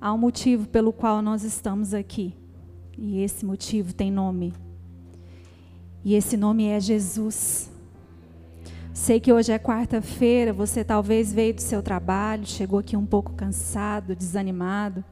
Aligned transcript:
Há 0.00 0.14
um 0.14 0.18
motivo 0.18 0.66
pelo 0.66 0.94
qual 0.94 1.20
nós 1.20 1.44
estamos 1.44 1.92
aqui. 1.92 2.34
E 2.96 3.20
esse 3.20 3.44
motivo 3.44 3.92
tem 3.92 4.10
nome. 4.10 4.54
E 6.02 6.14
esse 6.14 6.38
nome 6.38 6.64
é 6.64 6.80
Jesus. 6.80 7.70
Sei 8.94 9.20
que 9.20 9.30
hoje 9.30 9.52
é 9.52 9.58
quarta-feira, 9.58 10.54
você 10.54 10.82
talvez 10.82 11.32
veio 11.34 11.54
do 11.54 11.60
seu 11.60 11.82
trabalho, 11.82 12.46
chegou 12.46 12.78
aqui 12.78 12.96
um 12.96 13.04
pouco 13.04 13.34
cansado, 13.34 14.16
desanimado. 14.16 15.04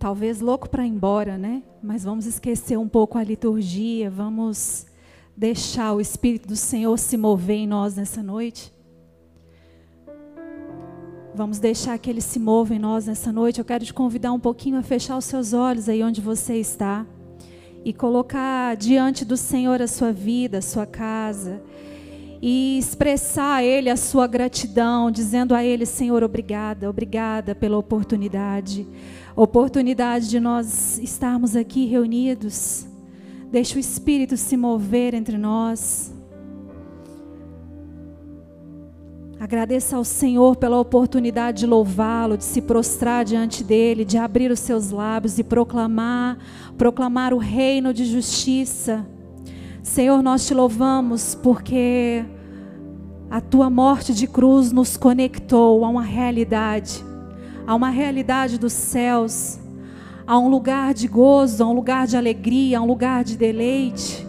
Talvez 0.00 0.40
louco 0.40 0.68
para 0.68 0.84
ir 0.84 0.90
embora, 0.90 1.38
né? 1.38 1.62
Mas 1.80 2.02
vamos 2.02 2.26
esquecer 2.26 2.76
um 2.76 2.88
pouco 2.88 3.16
a 3.16 3.22
liturgia, 3.22 4.10
vamos 4.10 4.84
deixar 5.36 5.92
o 5.92 6.00
Espírito 6.00 6.48
do 6.48 6.56
Senhor 6.56 6.98
se 6.98 7.16
mover 7.16 7.58
em 7.58 7.66
nós 7.68 7.94
nessa 7.94 8.20
noite. 8.20 8.75
Vamos 11.36 11.58
deixar 11.58 11.98
que 11.98 12.08
Ele 12.08 12.22
se 12.22 12.38
mova 12.38 12.74
em 12.74 12.78
nós 12.78 13.04
nessa 13.04 13.30
noite. 13.30 13.58
Eu 13.58 13.64
quero 13.64 13.84
te 13.84 13.92
convidar 13.92 14.32
um 14.32 14.40
pouquinho 14.40 14.78
a 14.78 14.82
fechar 14.82 15.18
os 15.18 15.26
seus 15.26 15.52
olhos 15.52 15.86
aí 15.86 16.02
onde 16.02 16.18
você 16.18 16.56
está 16.56 17.04
e 17.84 17.92
colocar 17.92 18.74
diante 18.74 19.22
do 19.22 19.36
Senhor 19.36 19.82
a 19.82 19.86
sua 19.86 20.12
vida, 20.12 20.56
a 20.56 20.62
sua 20.62 20.86
casa 20.86 21.60
e 22.40 22.78
expressar 22.78 23.56
a 23.56 23.62
Ele 23.62 23.90
a 23.90 23.98
sua 23.98 24.26
gratidão, 24.26 25.10
dizendo 25.10 25.54
a 25.54 25.62
Ele, 25.62 25.84
Senhor, 25.84 26.24
obrigada, 26.24 26.88
obrigada 26.88 27.54
pela 27.54 27.76
oportunidade, 27.76 28.88
oportunidade 29.36 30.30
de 30.30 30.40
nós 30.40 30.98
estarmos 31.00 31.54
aqui 31.54 31.84
reunidos. 31.84 32.86
Deixa 33.52 33.76
o 33.76 33.78
Espírito 33.78 34.38
se 34.38 34.56
mover 34.56 35.12
entre 35.12 35.36
nós. 35.36 36.15
Agradeça 39.38 39.96
ao 39.96 40.04
Senhor 40.04 40.56
pela 40.56 40.80
oportunidade 40.80 41.60
de 41.60 41.66
louvá-lo, 41.66 42.38
de 42.38 42.44
se 42.44 42.62
prostrar 42.62 43.22
diante 43.22 43.62
dele, 43.62 44.02
de 44.02 44.16
abrir 44.16 44.50
os 44.50 44.58
seus 44.58 44.90
lábios 44.90 45.38
e 45.38 45.44
proclamar, 45.44 46.38
proclamar 46.78 47.34
o 47.34 47.38
reino 47.38 47.92
de 47.92 48.06
justiça. 48.06 49.06
Senhor, 49.82 50.22
nós 50.22 50.46
te 50.46 50.54
louvamos 50.54 51.34
porque 51.34 52.24
a 53.30 53.38
tua 53.38 53.68
morte 53.68 54.14
de 54.14 54.26
cruz 54.26 54.72
nos 54.72 54.96
conectou 54.96 55.84
a 55.84 55.88
uma 55.88 56.02
realidade, 56.02 57.04
a 57.66 57.74
uma 57.74 57.90
realidade 57.90 58.58
dos 58.58 58.72
céus, 58.72 59.58
a 60.26 60.38
um 60.38 60.48
lugar 60.48 60.94
de 60.94 61.06
gozo, 61.06 61.62
a 61.62 61.68
um 61.68 61.74
lugar 61.74 62.06
de 62.06 62.16
alegria, 62.16 62.78
a 62.78 62.82
um 62.82 62.86
lugar 62.86 63.22
de 63.22 63.36
deleite. 63.36 64.25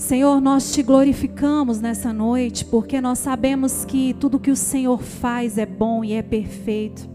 Senhor, 0.00 0.40
nós 0.40 0.72
te 0.72 0.82
glorificamos 0.82 1.78
nessa 1.78 2.10
noite, 2.10 2.64
porque 2.64 3.02
nós 3.02 3.18
sabemos 3.18 3.84
que 3.84 4.14
tudo 4.14 4.40
que 4.40 4.50
o 4.50 4.56
Senhor 4.56 5.02
faz 5.02 5.58
é 5.58 5.66
bom 5.66 6.02
e 6.02 6.14
é 6.14 6.22
perfeito. 6.22 7.06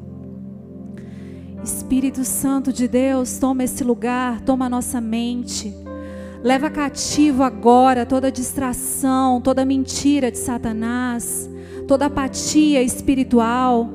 Espírito 1.64 2.24
Santo 2.24 2.72
de 2.72 2.88
Deus, 2.88 3.40
toma 3.40 3.64
esse 3.64 3.84
lugar, 3.84 4.40
toma 4.42 4.68
a 4.68 4.70
nossa 4.70 5.02
mente. 5.02 5.74
Leva 6.44 6.70
cativo 6.70 7.42
agora 7.42 8.06
toda 8.06 8.32
distração, 8.32 9.42
toda 9.42 9.66
mentira 9.66 10.30
de 10.30 10.38
Satanás, 10.38 11.50
toda 11.88 12.06
apatia 12.06 12.84
espiritual. 12.84 13.90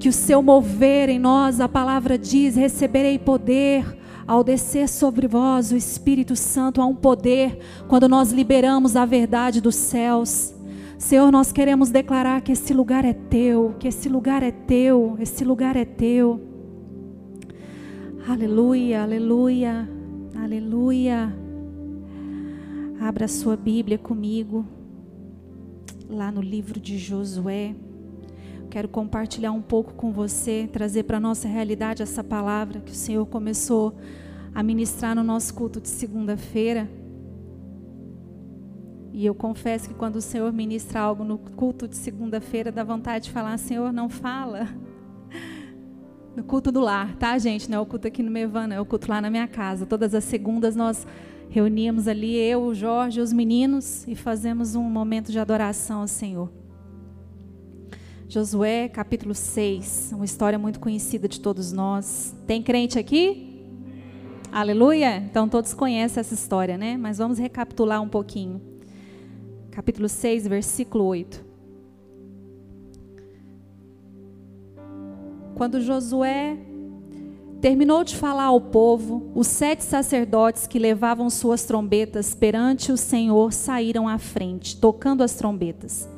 Que 0.00 0.08
o 0.08 0.12
seu 0.12 0.42
mover 0.42 1.08
em 1.08 1.20
nós, 1.20 1.60
a 1.60 1.68
palavra 1.68 2.18
diz: 2.18 2.56
receberei 2.56 3.16
poder 3.16 3.96
ao 4.26 4.42
descer 4.42 4.88
sobre 4.88 5.26
vós 5.28 5.70
o 5.72 5.76
Espírito 5.76 6.34
Santo, 6.34 6.80
há 6.80 6.86
um 6.86 6.94
poder 6.94 7.58
quando 7.88 8.08
nós 8.08 8.32
liberamos 8.32 8.96
a 8.96 9.04
verdade 9.04 9.60
dos 9.60 9.74
céus. 9.74 10.54
Senhor, 10.98 11.30
nós 11.30 11.52
queremos 11.52 11.90
declarar 11.90 12.40
que 12.40 12.52
esse 12.52 12.72
lugar 12.72 13.04
é 13.04 13.12
teu, 13.12 13.74
que 13.78 13.88
esse 13.88 14.08
lugar 14.08 14.42
é 14.42 14.50
teu, 14.50 15.16
esse 15.20 15.44
lugar 15.44 15.76
é 15.76 15.84
teu. 15.84 16.40
Aleluia, 18.26 19.02
aleluia, 19.02 19.88
aleluia. 20.34 21.36
Abra 23.00 23.28
sua 23.28 23.54
Bíblia 23.54 23.98
comigo, 23.98 24.64
lá 26.08 26.32
no 26.32 26.40
livro 26.40 26.80
de 26.80 26.96
Josué. 26.96 27.74
Quero 28.74 28.88
compartilhar 28.88 29.52
um 29.52 29.62
pouco 29.62 29.94
com 29.94 30.10
você, 30.10 30.68
trazer 30.72 31.04
para 31.04 31.18
a 31.18 31.20
nossa 31.20 31.46
realidade 31.46 32.02
essa 32.02 32.24
palavra 32.24 32.80
que 32.80 32.90
o 32.90 32.94
Senhor 32.94 33.24
começou 33.24 33.96
a 34.52 34.64
ministrar 34.64 35.14
no 35.14 35.22
nosso 35.22 35.54
culto 35.54 35.80
de 35.80 35.86
segunda-feira. 35.86 36.90
E 39.12 39.24
eu 39.24 39.32
confesso 39.32 39.88
que 39.88 39.94
quando 39.94 40.16
o 40.16 40.20
Senhor 40.20 40.52
ministra 40.52 40.98
algo 40.98 41.22
no 41.22 41.38
culto 41.38 41.86
de 41.86 41.94
segunda-feira, 41.94 42.72
dá 42.72 42.82
vontade 42.82 43.26
de 43.26 43.30
falar: 43.30 43.56
Senhor, 43.58 43.92
não 43.92 44.08
fala. 44.08 44.66
No 46.34 46.42
culto 46.42 46.72
do 46.72 46.80
lar, 46.80 47.14
tá, 47.14 47.38
gente? 47.38 47.70
Não 47.70 47.78
é 47.78 47.80
o 47.80 47.86
culto 47.86 48.08
aqui 48.08 48.24
no 48.24 48.30
Mevana, 48.32 48.74
é 48.74 48.80
o 48.80 48.84
culto 48.84 49.08
lá 49.08 49.20
na 49.20 49.30
minha 49.30 49.46
casa. 49.46 49.86
Todas 49.86 50.16
as 50.16 50.24
segundas 50.24 50.74
nós 50.74 51.06
reuníamos 51.48 52.08
ali, 52.08 52.34
eu, 52.34 52.64
o 52.64 52.74
Jorge, 52.74 53.20
os 53.20 53.32
meninos, 53.32 54.04
e 54.08 54.16
fazemos 54.16 54.74
um 54.74 54.82
momento 54.82 55.30
de 55.30 55.38
adoração 55.38 56.00
ao 56.00 56.08
Senhor. 56.08 56.63
Josué 58.26 58.88
capítulo 58.88 59.34
6, 59.34 60.12
uma 60.14 60.24
história 60.24 60.58
muito 60.58 60.80
conhecida 60.80 61.28
de 61.28 61.38
todos 61.40 61.72
nós. 61.72 62.34
Tem 62.46 62.62
crente 62.62 62.98
aqui? 62.98 63.62
Aleluia? 64.50 65.18
Então 65.18 65.46
todos 65.46 65.74
conhecem 65.74 66.20
essa 66.20 66.32
história, 66.32 66.78
né? 66.78 66.96
Mas 66.96 67.18
vamos 67.18 67.38
recapitular 67.38 68.00
um 68.00 68.08
pouquinho. 68.08 68.62
Capítulo 69.70 70.08
6, 70.08 70.46
versículo 70.46 71.04
8. 71.04 71.44
Quando 75.54 75.80
Josué 75.82 76.56
terminou 77.60 78.02
de 78.02 78.16
falar 78.16 78.44
ao 78.44 78.60
povo, 78.60 79.30
os 79.34 79.46
sete 79.46 79.84
sacerdotes 79.84 80.66
que 80.66 80.78
levavam 80.78 81.28
suas 81.28 81.64
trombetas 81.64 82.34
perante 82.34 82.90
o 82.90 82.96
Senhor 82.96 83.52
saíram 83.52 84.08
à 84.08 84.18
frente, 84.18 84.76
tocando 84.78 85.22
as 85.22 85.34
trombetas 85.34 86.08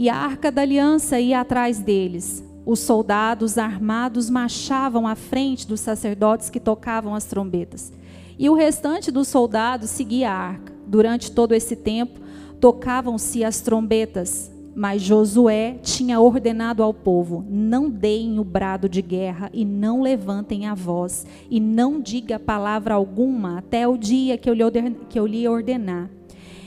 e 0.00 0.08
a 0.08 0.16
arca 0.16 0.50
da 0.50 0.62
aliança 0.62 1.20
ia 1.20 1.42
atrás 1.42 1.78
deles. 1.78 2.42
Os 2.64 2.80
soldados 2.80 3.58
armados 3.58 4.30
marchavam 4.30 5.06
à 5.06 5.14
frente 5.14 5.68
dos 5.68 5.80
sacerdotes 5.80 6.48
que 6.48 6.58
tocavam 6.58 7.14
as 7.14 7.26
trombetas. 7.26 7.92
E 8.38 8.48
o 8.48 8.54
restante 8.54 9.10
dos 9.10 9.28
soldados 9.28 9.90
seguia 9.90 10.30
a 10.30 10.34
arca. 10.34 10.72
Durante 10.86 11.30
todo 11.30 11.52
esse 11.52 11.76
tempo, 11.76 12.18
tocavam-se 12.58 13.44
as 13.44 13.60
trombetas, 13.60 14.50
mas 14.74 15.02
Josué 15.02 15.76
tinha 15.82 16.18
ordenado 16.18 16.82
ao 16.82 16.94
povo: 16.94 17.44
não 17.46 17.90
deem 17.90 18.38
o 18.38 18.44
brado 18.44 18.88
de 18.88 19.02
guerra 19.02 19.50
e 19.52 19.66
não 19.66 20.00
levantem 20.00 20.66
a 20.66 20.74
voz, 20.74 21.26
e 21.50 21.60
não 21.60 22.00
diga 22.00 22.38
palavra 22.38 22.94
alguma 22.94 23.58
até 23.58 23.86
o 23.86 23.98
dia 23.98 24.38
que 24.38 24.48
eu 24.48 25.26
lhe 25.26 25.46
ordenar. 25.46 26.08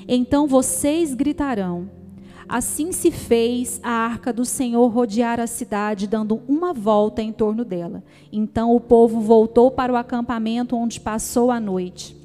Então 0.07 0.45
vocês 0.45 1.15
gritarão: 1.15 2.02
Assim 2.47 2.91
se 2.91 3.11
fez 3.11 3.79
a 3.83 3.89
arca 3.89 4.33
do 4.33 4.45
Senhor 4.45 4.87
rodear 4.87 5.39
a 5.39 5.47
cidade, 5.47 6.07
dando 6.07 6.41
uma 6.47 6.73
volta 6.73 7.21
em 7.21 7.31
torno 7.31 7.63
dela. 7.63 8.03
Então 8.31 8.75
o 8.75 8.79
povo 8.79 9.21
voltou 9.21 9.71
para 9.71 9.93
o 9.93 9.95
acampamento 9.95 10.75
onde 10.75 10.99
passou 10.99 11.51
a 11.51 11.59
noite. 11.59 12.15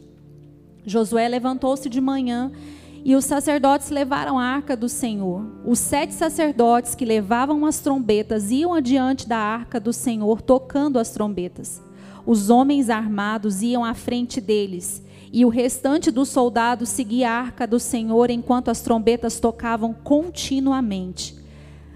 Josué 0.84 1.28
levantou-se 1.28 1.88
de 1.88 2.00
manhã 2.00 2.50
e 3.04 3.14
os 3.14 3.24
sacerdotes 3.24 3.90
levaram 3.90 4.38
a 4.38 4.44
arca 4.44 4.76
do 4.76 4.88
Senhor. 4.88 5.44
Os 5.64 5.78
sete 5.78 6.14
sacerdotes 6.14 6.94
que 6.94 7.04
levavam 7.04 7.64
as 7.64 7.80
trombetas 7.80 8.50
iam 8.50 8.74
adiante 8.74 9.28
da 9.28 9.38
arca 9.38 9.78
do 9.78 9.92
Senhor, 9.92 10.42
tocando 10.42 10.98
as 10.98 11.10
trombetas. 11.10 11.82
Os 12.26 12.50
homens 12.50 12.90
armados 12.90 13.62
iam 13.62 13.84
à 13.84 13.94
frente 13.94 14.40
deles 14.40 15.02
e 15.32 15.44
o 15.44 15.48
restante 15.48 16.10
dos 16.10 16.28
soldados 16.28 16.88
seguia 16.88 17.30
a 17.30 17.38
arca 17.38 17.66
do 17.66 17.78
Senhor 17.78 18.30
enquanto 18.30 18.70
as 18.70 18.80
trombetas 18.80 19.38
tocavam 19.40 19.92
continuamente. 19.92 21.36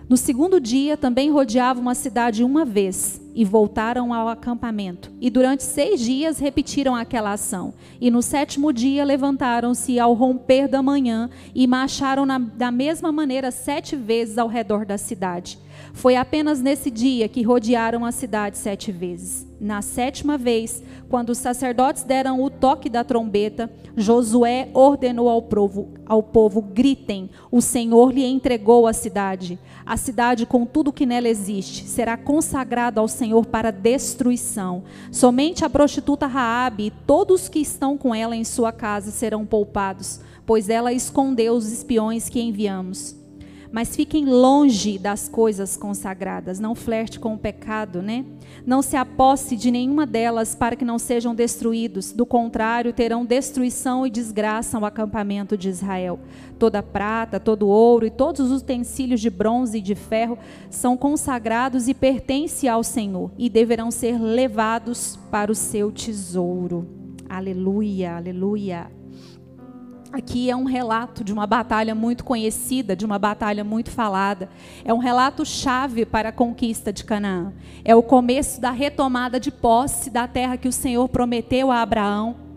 No 0.09 0.17
segundo 0.17 0.61
dia, 0.61 0.97
também 0.97 1.31
rodeavam 1.31 1.89
a 1.89 1.95
cidade 1.95 2.45
uma 2.45 2.67
vez 2.67 3.21
e 3.35 3.45
voltaram 3.45 4.13
ao 4.13 4.29
acampamento. 4.29 5.11
E 5.21 5.31
durante 5.31 5.63
seis 5.63 6.01
dias 6.01 6.39
repetiram 6.39 6.95
aquela 6.95 7.33
ação. 7.33 7.73
E 7.99 8.11
no 8.11 8.21
sétimo 8.21 8.73
dia 8.73 9.05
levantaram-se 9.05 9.99
ao 9.99 10.13
romper 10.13 10.69
da 10.69 10.83
manhã 10.83 11.31
e 11.55 11.67
marcharam 11.67 12.27
na, 12.27 12.39
da 12.39 12.71
mesma 12.71 13.11
maneira 13.11 13.51
sete 13.51 13.97
vezes 13.97 14.37
ao 14.37 14.49
redor 14.49 14.85
da 14.85 14.99
cidade. 14.99 15.59
Foi 15.95 16.15
apenas 16.15 16.61
nesse 16.61 16.91
dia 16.91 17.27
que 17.27 17.43
rodearam 17.43 18.05
a 18.05 18.13
cidade 18.13 18.59
sete 18.59 18.93
vezes. 18.93 19.51
Na 19.63 19.81
sétima 19.81 20.37
vez, 20.37 20.83
quando 21.09 21.31
os 21.31 21.39
sacerdotes 21.39 22.03
deram 22.03 22.43
o 22.43 22.51
toque 22.51 22.91
da 22.91 23.05
trombeta, 23.05 23.71
Josué 23.97 24.69
ordenou 24.75 25.29
ao 25.29 25.41
povo, 25.41 25.91
ao 26.05 26.21
povo: 26.21 26.61
gritem, 26.61 27.31
o 27.49 27.61
Senhor 27.61 28.13
lhe 28.13 28.25
entregou 28.25 28.89
a 28.89 28.93
cidade. 28.93 29.57
A 29.87 29.97
cidade, 29.97 30.47
com 30.47 30.67
tudo 30.67 30.93
que 30.93 31.07
nela 31.07 31.29
existe, 31.29 31.87
será 31.87 32.17
consagrada 32.17 33.01
ao 33.01 33.07
Senhor 33.07 33.47
para 33.47 33.71
destruição. 33.71 34.83
Somente 35.13 35.65
a 35.65 35.71
prostituta 35.71 36.27
Raabe 36.27 36.87
e 36.87 36.91
todos 37.07 37.49
que 37.49 37.61
estão 37.61 37.97
com 37.97 38.13
ela 38.13 38.35
em 38.35 38.43
sua 38.43 38.73
casa 38.73 39.13
serão 39.13 39.47
poupados, 39.47 40.19
pois 40.45 40.69
ela 40.69 40.93
escondeu 40.93 41.55
os 41.55 41.71
espiões 41.71 42.29
que 42.29 42.41
enviamos. 42.41 43.22
Mas 43.73 43.97
fiquem 43.97 44.27
longe 44.27 44.99
das 44.99 45.29
coisas 45.29 45.77
consagradas. 45.77 46.61
Não 46.61 46.75
flerte 46.75 47.19
com 47.19 47.35
o 47.35 47.39
pecado, 47.39 48.03
né? 48.03 48.25
Não 48.67 48.83
se 48.83 48.97
aposse 48.97 49.57
de 49.57 49.71
nenhuma 49.71 50.07
delas 50.07 50.55
para 50.55 50.77
que 50.77 50.85
não 50.85 50.99
sejam 50.99 51.35
destruídos. 51.35 52.13
Do 52.13 52.27
contrário, 52.27 52.93
terão 52.93 53.25
destruição 53.25 54.07
e 54.07 54.11
desgraça 54.11 54.77
ao 54.77 54.85
acampamento 54.85 55.57
de 55.57 55.71
Israel. 55.71 56.21
Toda 56.59 56.83
prata, 56.83 57.41
todo 57.41 57.67
ouro 57.67 58.07
e 58.07 58.11
todos 58.11 58.51
os 58.51 58.61
utensílios 58.61 59.21
de 59.21 59.31
bronze 59.31 59.79
e 59.79 59.83
de 59.83 59.95
ferro 59.95 60.39
são 60.71 60.97
consagrados 60.97 61.89
e 61.89 61.95
pertencem 61.95 62.69
ao 62.69 62.85
Senhor 62.85 63.31
e 63.39 63.49
deverão 63.49 63.91
ser 63.91 64.21
levados 64.21 65.19
para 65.31 65.51
o 65.51 65.55
seu 65.55 65.91
tesouro. 65.91 66.87
Aleluia, 67.29 68.17
aleluia. 68.17 69.02
Aqui 70.13 70.51
é 70.51 70.55
um 70.55 70.65
relato 70.65 71.25
de 71.25 71.33
uma 71.33 71.47
batalha 71.47 71.95
muito 71.95 72.23
conhecida, 72.23 72.95
de 72.95 73.07
uma 73.07 73.19
batalha 73.19 73.65
muito 73.65 73.91
falada. 73.91 74.47
É 74.85 74.93
um 74.93 74.99
relato 74.99 75.43
chave 75.43 76.05
para 76.05 76.29
a 76.29 76.33
conquista 76.33 76.93
de 76.93 77.03
Canaã. 77.03 77.51
É 77.83 77.97
o 77.97 78.03
começo 78.03 78.61
da 78.61 78.71
retomada 78.71 79.41
de 79.41 79.51
posse 79.51 80.11
da 80.11 80.29
terra 80.29 80.59
que 80.59 80.69
o 80.69 80.73
Senhor 80.73 81.09
prometeu 81.09 81.71
a 81.71 81.81
Abraão 81.81 82.52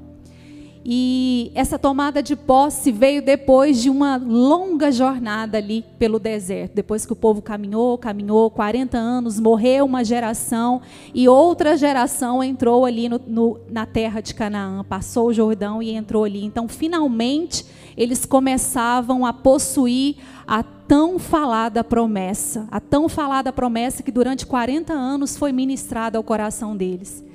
e 0.87 1.51
essa 1.55 1.79
tomada 1.79 2.21
de 2.21 2.35
posse 2.35 2.91
veio 2.91 3.19
depois 3.19 3.81
de 3.81 3.89
uma 3.89 4.17
longa 4.17 4.91
jornada 4.91 5.57
ali 5.57 5.83
pelo 5.97 6.19
deserto. 6.19 6.75
Depois 6.75 7.07
que 7.07 7.11
o 7.11 7.15
povo 7.15 7.41
caminhou, 7.41 7.97
caminhou 7.97 8.51
40 8.51 8.95
anos, 8.95 9.39
morreu 9.39 9.83
uma 9.83 10.03
geração 10.03 10.83
e 11.11 11.27
outra 11.27 11.75
geração 11.75 12.43
entrou 12.43 12.85
ali 12.85 13.09
no, 13.09 13.19
no, 13.25 13.59
na 13.67 13.87
terra 13.87 14.21
de 14.21 14.35
Canaã, 14.35 14.83
passou 14.83 15.29
o 15.29 15.33
Jordão 15.33 15.81
e 15.81 15.89
entrou 15.89 16.23
ali. 16.23 16.45
Então, 16.45 16.67
finalmente, 16.67 17.65
eles 17.97 18.23
começavam 18.23 19.25
a 19.25 19.33
possuir 19.33 20.17
a 20.45 20.61
tão 20.61 21.17
falada 21.17 21.83
promessa, 21.83 22.67
a 22.69 22.79
tão 22.79 23.09
falada 23.09 23.51
promessa 23.51 24.03
que 24.03 24.11
durante 24.11 24.45
40 24.45 24.93
anos 24.93 25.35
foi 25.35 25.51
ministrada 25.51 26.19
ao 26.19 26.23
coração 26.23 26.77
deles 26.77 27.25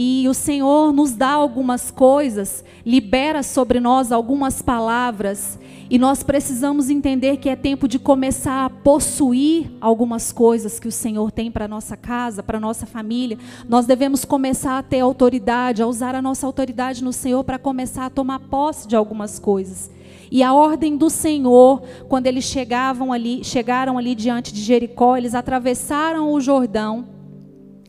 e 0.00 0.28
o 0.28 0.32
Senhor 0.32 0.92
nos 0.92 1.10
dá 1.10 1.30
algumas 1.30 1.90
coisas, 1.90 2.64
libera 2.86 3.42
sobre 3.42 3.80
nós 3.80 4.12
algumas 4.12 4.62
palavras, 4.62 5.58
e 5.90 5.98
nós 5.98 6.22
precisamos 6.22 6.88
entender 6.88 7.38
que 7.38 7.48
é 7.48 7.56
tempo 7.56 7.88
de 7.88 7.98
começar 7.98 8.64
a 8.64 8.70
possuir 8.70 9.68
algumas 9.80 10.30
coisas 10.30 10.78
que 10.78 10.86
o 10.86 10.92
Senhor 10.92 11.32
tem 11.32 11.50
para 11.50 11.66
nossa 11.66 11.96
casa, 11.96 12.44
para 12.44 12.60
nossa 12.60 12.86
família. 12.86 13.38
Nós 13.68 13.86
devemos 13.86 14.24
começar 14.24 14.78
a 14.78 14.84
ter 14.84 15.00
autoridade, 15.00 15.82
a 15.82 15.86
usar 15.88 16.14
a 16.14 16.22
nossa 16.22 16.46
autoridade 16.46 17.02
no 17.02 17.12
Senhor 17.12 17.42
para 17.42 17.58
começar 17.58 18.06
a 18.06 18.10
tomar 18.10 18.38
posse 18.38 18.86
de 18.86 18.94
algumas 18.94 19.40
coisas. 19.40 19.90
E 20.30 20.44
a 20.44 20.54
ordem 20.54 20.96
do 20.96 21.10
Senhor, 21.10 21.82
quando 22.08 22.28
eles 22.28 22.44
chegavam 22.44 23.12
ali, 23.12 23.42
chegaram 23.42 23.98
ali 23.98 24.14
diante 24.14 24.54
de 24.54 24.60
Jericó, 24.60 25.16
eles 25.16 25.34
atravessaram 25.34 26.32
o 26.32 26.40
Jordão, 26.40 27.04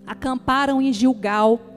acamparam 0.07 0.81
em 0.81 0.91
Gilgal 0.91 1.68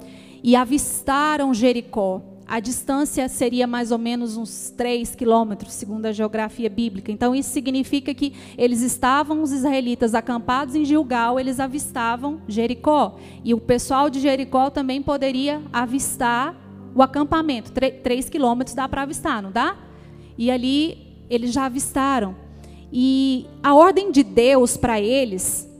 e 0.43 0.57
avistaram 0.57 1.55
Jericó. 1.55 2.23
A 2.47 2.61
distância 2.61 3.29
seria 3.29 3.67
mais 3.67 3.93
ou 3.93 3.99
menos 3.99 4.37
uns 4.37 4.71
3 4.77 5.15
quilômetros, 5.15 5.73
segundo 5.73 6.05
a 6.05 6.13
geografia 6.13 6.69
bíblica. 6.69 7.11
Então, 7.11 7.35
isso 7.35 7.51
significa 7.51 8.13
que 8.13 8.35
eles 8.59 8.83
estavam, 8.83 9.43
os 9.43 9.53
israelitas, 9.53 10.15
acampados 10.15 10.75
em 10.75 10.85
Gilgal, 10.85 11.41
eles 11.41 11.59
avistavam 11.59 12.43
Jericó. 12.47 13.17
E 13.43 13.55
o 13.55 13.61
pessoal 13.61 14.11
de 14.11 14.21
Jericó 14.21 14.69
também 14.69 15.01
poderia 15.01 15.63
avistar 15.73 16.55
o 16.95 17.03
acampamento. 17.03 17.73
3 17.73 18.29
quilômetros 18.29 18.75
dá 18.75 18.87
para 18.87 19.03
avistar, 19.03 19.41
não 19.41 19.51
dá? 19.51 19.77
E 20.37 20.51
ali 20.51 21.25
eles 21.31 21.53
já 21.53 21.65
avistaram. 21.65 22.37
E 22.93 23.47
a 23.63 23.75
ordem 23.75 24.13
de 24.13 24.23
Deus 24.23 24.77
para 24.77 25.01
eles 25.01 25.72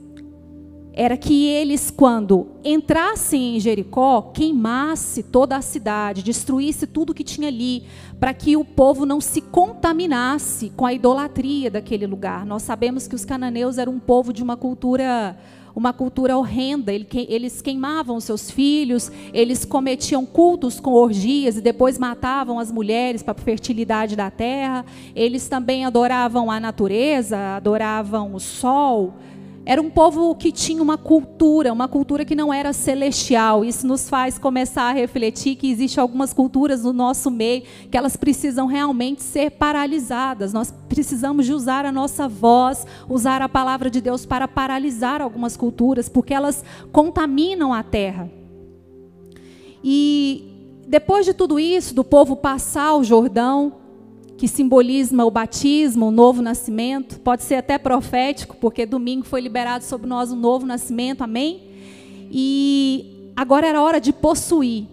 era 0.95 1.17
que 1.17 1.47
eles, 1.47 1.89
quando 1.89 2.51
entrassem 2.63 3.57
em 3.57 3.59
Jericó, 3.59 4.21
queimasse 4.21 5.23
toda 5.23 5.57
a 5.57 5.61
cidade, 5.61 6.21
destruísse 6.21 6.85
tudo 6.85 7.13
que 7.13 7.23
tinha 7.23 7.47
ali, 7.47 7.83
para 8.19 8.31
que 8.33 8.55
o 8.55 8.63
povo 8.63 9.03
não 9.03 9.19
se 9.19 9.41
contaminasse 9.41 10.71
com 10.77 10.85
a 10.85 10.93
idolatria 10.93 11.71
daquele 11.71 12.05
lugar. 12.05 12.45
Nós 12.45 12.61
sabemos 12.61 13.07
que 13.07 13.15
os 13.15 13.25
cananeus 13.25 13.79
eram 13.79 13.93
um 13.93 13.99
povo 13.99 14.31
de 14.31 14.43
uma 14.43 14.55
cultura 14.55 15.35
uma 15.75 15.91
cultura 15.91 16.37
horrenda. 16.37 16.91
Eles 16.93 17.61
queimavam 17.61 18.19
seus 18.19 18.51
filhos, 18.51 19.11
eles 19.33 19.65
cometiam 19.65 20.25
cultos 20.25 20.79
com 20.79 20.93
orgias 20.93 21.57
e 21.57 21.61
depois 21.61 21.97
matavam 21.97 22.59
as 22.59 22.71
mulheres 22.71 23.23
para 23.23 23.31
a 23.31 23.43
fertilidade 23.43 24.15
da 24.15 24.29
terra. 24.29 24.85
Eles 25.15 25.47
também 25.47 25.85
adoravam 25.85 26.51
a 26.51 26.59
natureza, 26.59 27.55
adoravam 27.55 28.33
o 28.33 28.39
sol. 28.39 29.15
Era 29.65 29.81
um 29.81 29.89
povo 29.89 30.35
que 30.35 30.51
tinha 30.51 30.83
uma 30.83 30.97
cultura, 30.97 31.71
uma 31.71 31.87
cultura 31.87 32.25
que 32.25 32.35
não 32.35 32.53
era 32.53 32.73
celestial. 32.73 33.63
Isso 33.63 33.87
nos 33.87 34.09
faz 34.09 34.37
começar 34.37 34.89
a 34.89 34.91
refletir 34.91 35.55
que 35.55 35.71
existem 35.71 36.01
algumas 36.01 36.33
culturas 36.33 36.83
no 36.83 36.91
nosso 36.91 37.31
meio 37.31 37.63
que 37.89 37.97
elas 37.97 38.17
precisam 38.17 38.67
realmente 38.67 39.23
ser 39.23 39.51
paralisadas. 39.51 40.51
Nós 40.51 40.73
precisamos 40.89 41.45
de 41.45 41.53
usar 41.53 41.85
a 41.85 41.93
nossa 41.93 42.27
voz, 42.27 42.85
usar 43.07 43.41
a 43.41 43.47
palavra 43.47 43.89
de 43.89 44.01
Deus 44.01 44.25
para 44.25 44.49
paralisar 44.49 45.21
algumas 45.21 45.55
culturas, 45.55 46.09
porque 46.09 46.33
elas 46.33 46.63
contaminam 46.91 47.73
a 47.73 47.81
terra. 47.83 48.29
E 49.81 50.81
depois 50.87 51.25
de 51.25 51.33
tudo 51.33 51.57
isso, 51.57 51.95
do 51.95 52.03
povo 52.03 52.35
passar 52.35 52.95
o 52.95 53.03
Jordão, 53.03 53.82
que 54.37 54.47
simboliza 54.47 55.23
o 55.25 55.31
batismo, 55.31 56.07
o 56.07 56.11
novo 56.11 56.41
nascimento, 56.41 57.19
pode 57.19 57.43
ser 57.43 57.55
até 57.55 57.77
profético, 57.77 58.57
porque 58.57 58.85
domingo 58.85 59.25
foi 59.25 59.41
liberado 59.41 59.83
sobre 59.83 60.07
nós 60.07 60.31
um 60.31 60.35
novo 60.35 60.65
nascimento, 60.65 61.23
amém? 61.23 61.61
E 62.31 63.31
agora 63.35 63.67
era 63.67 63.81
hora 63.81 64.01
de 64.01 64.11
possuir. 64.11 64.87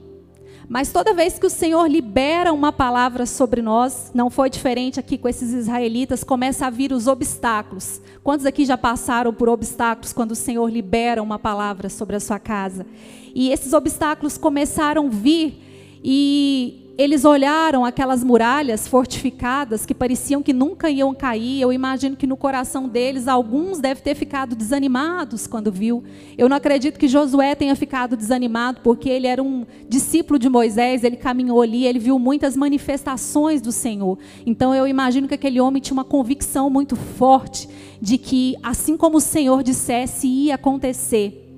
Mas 0.69 0.93
toda 0.93 1.13
vez 1.13 1.37
que 1.37 1.47
o 1.47 1.51
Senhor 1.51 1.91
libera 1.91 2.53
uma 2.53 2.71
palavra 2.71 3.27
sobre 3.27 3.61
nós, 3.61 4.13
não 4.15 4.31
foi 4.31 4.49
diferente 4.49 5.01
aqui 5.01 5.19
com 5.19 5.29
esses 5.29 5.53
israelitas, 5.53 6.23
começa 6.23 6.65
a 6.65 6.71
vir 6.71 6.93
os 6.93 7.09
obstáculos. 7.09 8.01
Quantos 8.23 8.47
aqui 8.47 8.65
já 8.65 8.79
passaram 8.79 9.35
por 9.35 9.49
obstáculos 9.49 10.13
quando 10.13 10.31
o 10.31 10.37
Senhor 10.37 10.71
libera 10.71 11.21
uma 11.25 11.41
palavra 11.41 11.89
sobre 11.89 12.15
a 12.15 12.21
sua 12.21 12.39
casa? 12.39 12.87
E 13.35 13.51
esses 13.51 13.73
obstáculos 13.73 14.39
começaram 14.39 15.07
a 15.07 15.11
vir 15.11 15.61
e 16.05 16.90
eles 17.01 17.25
olharam 17.25 17.83
aquelas 17.83 18.23
muralhas 18.23 18.87
fortificadas 18.87 19.87
que 19.87 19.95
pareciam 19.95 20.43
que 20.43 20.53
nunca 20.53 20.91
iam 20.91 21.15
cair. 21.15 21.59
Eu 21.59 21.73
imagino 21.73 22.15
que 22.15 22.27
no 22.27 22.37
coração 22.37 22.87
deles, 22.87 23.27
alguns 23.27 23.79
devem 23.79 24.03
ter 24.03 24.15
ficado 24.15 24.55
desanimados 24.55 25.47
quando 25.47 25.73
viu. 25.73 26.05
Eu 26.37 26.47
não 26.47 26.59
acredito 26.59 26.99
que 26.99 27.09
Josué 27.09 27.55
tenha 27.55 27.75
ficado 27.75 28.19
desanimado, 28.19 28.83
porque 28.83 29.09
ele 29.09 29.27
era 29.27 29.43
um 29.43 29.65
discípulo 29.89 30.39
de 30.39 30.51
Moisés, 30.51 31.03
ele 31.03 31.17
caminhou 31.17 31.63
ali, 31.63 31.87
ele 31.87 31.99
viu 31.99 32.19
muitas 32.19 32.55
manifestações 32.55 33.63
do 33.63 33.73
Senhor. 33.73 34.19
Então 34.45 34.75
eu 34.75 34.87
imagino 34.87 35.27
que 35.27 35.33
aquele 35.33 35.59
homem 35.59 35.81
tinha 35.81 35.95
uma 35.95 36.05
convicção 36.05 36.69
muito 36.69 36.97
forte 36.97 37.67
de 37.99 38.19
que, 38.19 38.57
assim 38.63 38.99
como 38.99 39.17
o 39.17 39.23
Senhor 39.23 39.63
dissesse, 39.63 40.27
ia 40.27 40.57
acontecer. 40.57 41.51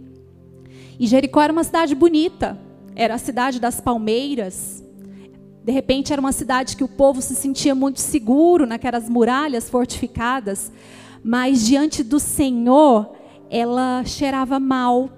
E 1.01 1.07
Jericó 1.09 1.43
era 1.43 1.53
uma 1.53 1.65
cidade 1.65 1.97
bonita, 1.97 2.57
era 2.95 3.17
a 3.17 3.19
cidade 3.19 3.59
das 3.59 3.81
palmeiras 3.81 4.83
de 5.65 5.71
repente 5.71 6.13
era 6.13 6.21
uma 6.21 6.33
cidade 6.33 6.77
que 6.77 6.83
o 6.83 6.89
povo 6.89 7.23
se 7.23 7.35
sentia 7.35 7.75
muito 7.75 8.01
seguro 8.01 8.67
naquelas 8.67 9.09
muralhas 9.09 9.71
fortificadas, 9.71 10.73
mas 11.23 11.65
diante 11.65 12.03
do 12.03 12.19
Senhor 12.19 13.13
ela 13.49 14.03
cheirava 14.05 14.59
mal. 14.59 15.11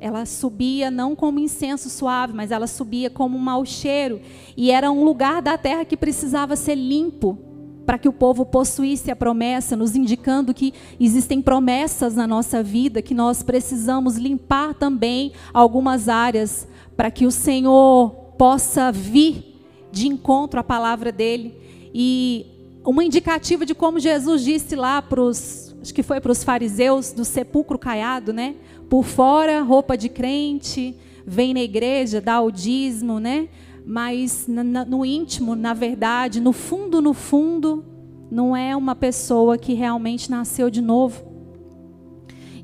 Ela 0.00 0.26
subia 0.26 0.90
não 0.90 1.16
como 1.16 1.38
incenso 1.38 1.88
suave, 1.88 2.32
mas 2.32 2.50
ela 2.50 2.66
subia 2.66 3.08
como 3.08 3.36
um 3.36 3.40
mau 3.40 3.64
cheiro. 3.64 4.20
E 4.56 4.70
era 4.70 4.90
um 4.90 5.02
lugar 5.02 5.40
da 5.40 5.56
terra 5.56 5.84
que 5.84 5.96
precisava 5.96 6.54
ser 6.54 6.74
limpo 6.74 7.38
para 7.86 7.96
que 7.96 8.08
o 8.08 8.12
povo 8.12 8.44
possuísse 8.44 9.10
a 9.10 9.16
promessa, 9.16 9.74
nos 9.74 9.96
indicando 9.96 10.52
que 10.52 10.74
existem 11.00 11.40
promessas 11.40 12.14
na 12.14 12.26
nossa 12.26 12.62
vida, 12.62 13.00
que 13.00 13.14
nós 13.14 13.42
precisamos 13.42 14.16
limpar 14.16 14.74
também 14.74 15.32
algumas 15.54 16.06
áreas 16.06 16.68
para 16.94 17.10
que 17.10 17.24
o 17.24 17.30
Senhor 17.30 18.27
possa 18.38 18.92
vir 18.92 19.44
de 19.90 20.06
encontro 20.06 20.60
à 20.60 20.64
palavra 20.64 21.10
dele. 21.10 21.54
E 21.92 22.46
uma 22.84 23.04
indicativa 23.04 23.66
de 23.66 23.74
como 23.74 23.98
Jesus 23.98 24.42
disse 24.42 24.76
lá 24.76 25.02
para 25.02 25.20
os, 25.20 25.76
acho 25.82 25.92
que 25.92 26.02
foi 26.02 26.20
para 26.20 26.32
os 26.32 26.44
fariseus 26.44 27.12
do 27.12 27.24
sepulcro 27.24 27.78
caiado, 27.78 28.32
né? 28.32 28.54
Por 28.88 29.04
fora, 29.04 29.60
roupa 29.60 29.96
de 29.96 30.08
crente, 30.08 30.96
vem 31.26 31.52
na 31.52 31.60
igreja, 31.60 32.20
dá 32.20 32.40
o 32.40 32.50
dízimo, 32.50 33.18
né? 33.18 33.48
Mas 33.84 34.46
no 34.46 35.04
íntimo, 35.04 35.56
na 35.56 35.74
verdade, 35.74 36.40
no 36.40 36.52
fundo, 36.52 37.02
no 37.02 37.12
fundo, 37.12 37.84
não 38.30 38.56
é 38.56 38.76
uma 38.76 38.94
pessoa 38.94 39.58
que 39.58 39.72
realmente 39.72 40.30
nasceu 40.30 40.70
de 40.70 40.80
novo. 40.80 41.26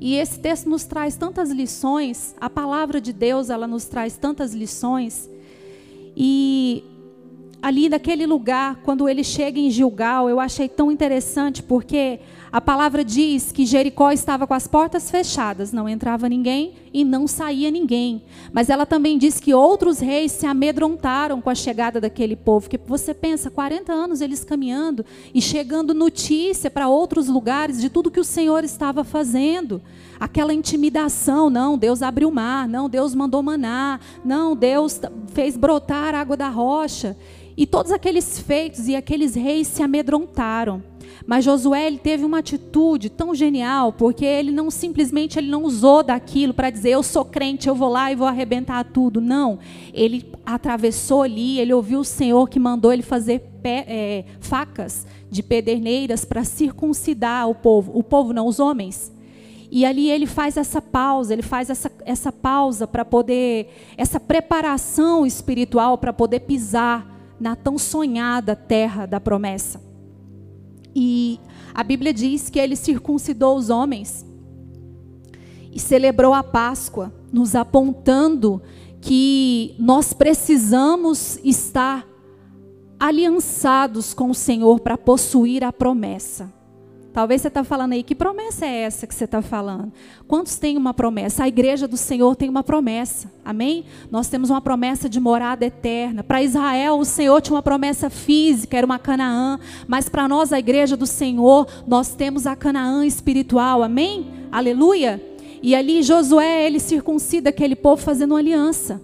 E 0.00 0.16
esse 0.16 0.38
texto 0.38 0.69
nos 0.69 0.85
traz 0.85 1.16
tantas 1.16 1.50
lições, 1.50 2.35
a 2.38 2.50
palavra 2.50 3.00
de 3.00 3.12
Deus, 3.12 3.49
ela 3.49 3.66
nos 3.66 3.87
traz 3.87 4.19
tantas 4.19 4.52
lições, 4.52 5.31
e 6.16 6.85
ali 7.62 7.88
naquele 7.88 8.26
lugar, 8.26 8.76
quando 8.83 9.09
ele 9.09 9.25
chega 9.25 9.59
em 9.59 9.71
Gilgal, 9.71 10.28
eu 10.28 10.38
achei 10.38 10.68
tão 10.68 10.92
interessante, 10.92 11.62
porque 11.62 12.21
a 12.54 12.61
palavra 12.61 13.04
diz 13.04 13.50
que 13.50 13.66
Jericó 13.66 14.12
estava 14.12 14.46
com 14.46 14.54
as 14.54 14.68
portas 14.68 15.11
fechadas, 15.11 15.73
não 15.73 15.88
entrava 15.88 16.28
ninguém 16.28 16.75
e 16.92 17.04
não 17.04 17.26
saía 17.26 17.68
ninguém. 17.68 18.23
Mas 18.52 18.70
ela 18.70 18.87
também 18.87 19.18
diz 19.18 19.40
que 19.40 19.52
outros 19.52 19.99
reis 19.99 20.30
se 20.30 20.46
amedrontaram 20.46 21.40
com 21.40 21.50
a 21.50 21.54
chegada 21.56 22.00
daquele 22.00 22.37
povo. 22.37 22.70
Que 22.70 22.78
você 22.78 23.12
pensa, 23.12 23.50
40 23.50 23.92
anos 23.92 24.20
eles 24.20 24.44
caminhando 24.44 25.04
e 25.34 25.42
chegando 25.42 25.92
notícia 25.92 26.70
para 26.70 26.87
outros 26.87 27.26
lugares 27.26 27.80
de 27.80 27.90
tudo 27.90 28.08
que 28.08 28.20
o 28.20 28.25
Senhor 28.25 28.62
estava 28.62 29.02
fazendo. 29.02 29.82
Aquela 30.20 30.54
intimidação, 30.54 31.50
não, 31.50 31.76
Deus 31.76 32.02
abriu 32.02 32.28
o 32.28 32.32
mar, 32.32 32.68
não, 32.68 32.88
Deus 32.88 33.16
mandou 33.16 33.42
maná, 33.42 33.99
não, 34.25 34.54
Deus 34.54 35.00
fez 35.32 35.56
brotar 35.56 36.14
água 36.14 36.37
da 36.37 36.50
rocha. 36.50 37.16
E 37.56 37.66
todos 37.66 37.92
aqueles 37.92 38.38
feitos 38.38 38.88
e 38.88 38.96
aqueles 38.96 39.34
reis 39.34 39.68
se 39.68 39.82
amedrontaram. 39.82 40.82
Mas 41.26 41.44
Josué 41.44 41.87
ele 41.87 41.99
teve 41.99 42.25
uma 42.25 42.38
atitude 42.38 43.08
tão 43.08 43.34
genial, 43.34 43.92
porque 43.92 44.25
ele 44.25 44.50
não 44.50 44.70
simplesmente 44.70 45.38
ele 45.38 45.49
não 45.49 45.62
usou 45.62 46.02
daquilo 46.02 46.52
para 46.52 46.68
dizer 46.68 46.90
eu 46.90 47.02
sou 47.02 47.25
crente, 47.25 47.68
eu 47.68 47.75
vou 47.75 47.88
lá 47.88 48.12
e 48.12 48.16
vou 48.16 48.26
arrebentar 48.26 48.84
tudo. 48.84 49.20
Não, 49.20 49.58
ele 49.92 50.30
atravessou 50.44 51.23
ali, 51.23 51.58
ele 51.58 51.73
ouviu 51.73 52.00
o 52.00 52.04
Senhor 52.04 52.49
que 52.49 52.58
mandou 52.58 52.92
ele 52.92 53.02
fazer 53.02 53.40
pé, 53.62 53.84
é, 53.88 54.25
facas 54.40 55.06
de 55.30 55.42
pederneiras 55.42 56.25
para 56.25 56.44
circuncidar 56.44 57.49
o 57.49 57.54
povo. 57.54 57.92
O 57.94 58.02
povo 58.02 58.32
não, 58.32 58.46
os 58.46 58.58
homens. 58.58 59.12
E 59.70 59.84
ali 59.84 60.11
ele 60.11 60.26
faz 60.26 60.56
essa 60.56 60.80
pausa, 60.80 61.32
ele 61.32 61.42
faz 61.42 61.70
essa, 61.70 61.90
essa 62.04 62.30
pausa 62.30 62.87
para 62.87 63.04
poder, 63.04 63.68
essa 63.96 64.20
preparação 64.20 65.25
espiritual 65.25 65.96
para 65.96 66.12
poder 66.12 66.40
pisar 66.40 67.13
na 67.38 67.57
tão 67.57 67.79
sonhada 67.79 68.55
terra 68.55 69.07
da 69.07 69.21
promessa. 69.21 69.83
E 70.95 71.41
a 71.75 71.83
Bíblia 71.83 72.14
diz 72.14 72.49
que 72.49 72.59
ele 72.59 72.76
circuncidou 72.76 73.57
os 73.57 73.69
homens 73.69 74.25
e 75.73 75.81
celebrou 75.81 76.33
a 76.33 76.43
Páscoa, 76.43 77.12
nos 77.33 77.57
apontando 77.57 78.62
que 79.00 79.75
nós 79.76 80.12
precisamos 80.12 81.37
estar 81.43 82.07
aliançados 82.99 84.14
com 84.14 84.31
o 84.31 84.35
Senhor 84.35 84.79
para 84.79 84.97
possuir 84.97 85.64
a 85.64 85.73
promessa. 85.73 86.53
Talvez 87.14 87.42
você 87.42 87.47
está 87.47 87.62
falando 87.62 87.92
aí, 87.92 88.02
que 88.02 88.12
promessa 88.12 88.66
é 88.66 88.83
essa 88.83 89.06
que 89.06 89.14
você 89.14 89.23
está 89.23 89.40
falando? 89.40 89.92
Quantos 90.26 90.56
têm 90.56 90.76
uma 90.76 90.92
promessa? 90.92 91.44
A 91.44 91.49
igreja 91.49 91.87
do 91.87 91.97
Senhor 91.97 92.35
tem 92.35 92.49
uma 92.49 92.64
promessa, 92.64 93.33
amém? 93.44 93.85
Nós 94.11 94.26
temos 94.26 94.50
uma 94.50 94.61
promessa 94.61 95.09
de 95.09 95.21
morada 95.21 95.64
eterna. 95.64 96.25
Para 96.25 96.42
Israel, 96.42 96.99
o 96.99 97.04
Senhor 97.04 97.40
tinha 97.40 97.54
uma 97.54 97.62
promessa 97.62 98.11
física, 98.11 98.76
era 98.76 98.85
uma 98.85 98.99
Canaã. 98.99 99.61
Mas 99.87 100.09
para 100.09 100.26
nós, 100.26 100.52
a 100.52 100.59
igreja 100.59 100.97
do 100.97 101.06
Senhor, 101.06 101.68
nós 101.87 102.16
temos 102.16 102.49
a 102.49 102.56
Canaã 102.56 103.06
espiritual, 103.06 103.85
amém? 103.85 104.26
Aleluia! 104.50 105.23
E 105.62 105.73
ali 105.76 106.02
Josué, 106.02 106.66
ele 106.66 106.80
circuncida 106.80 107.50
aquele 107.50 107.76
povo 107.76 108.02
fazendo 108.02 108.33
uma 108.33 108.40
aliança. 108.40 109.00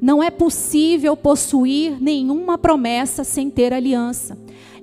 Não 0.00 0.20
é 0.20 0.32
possível 0.32 1.16
possuir 1.16 1.96
nenhuma 2.02 2.58
promessa 2.58 3.22
sem 3.22 3.48
ter 3.48 3.72
aliança. 3.72 4.36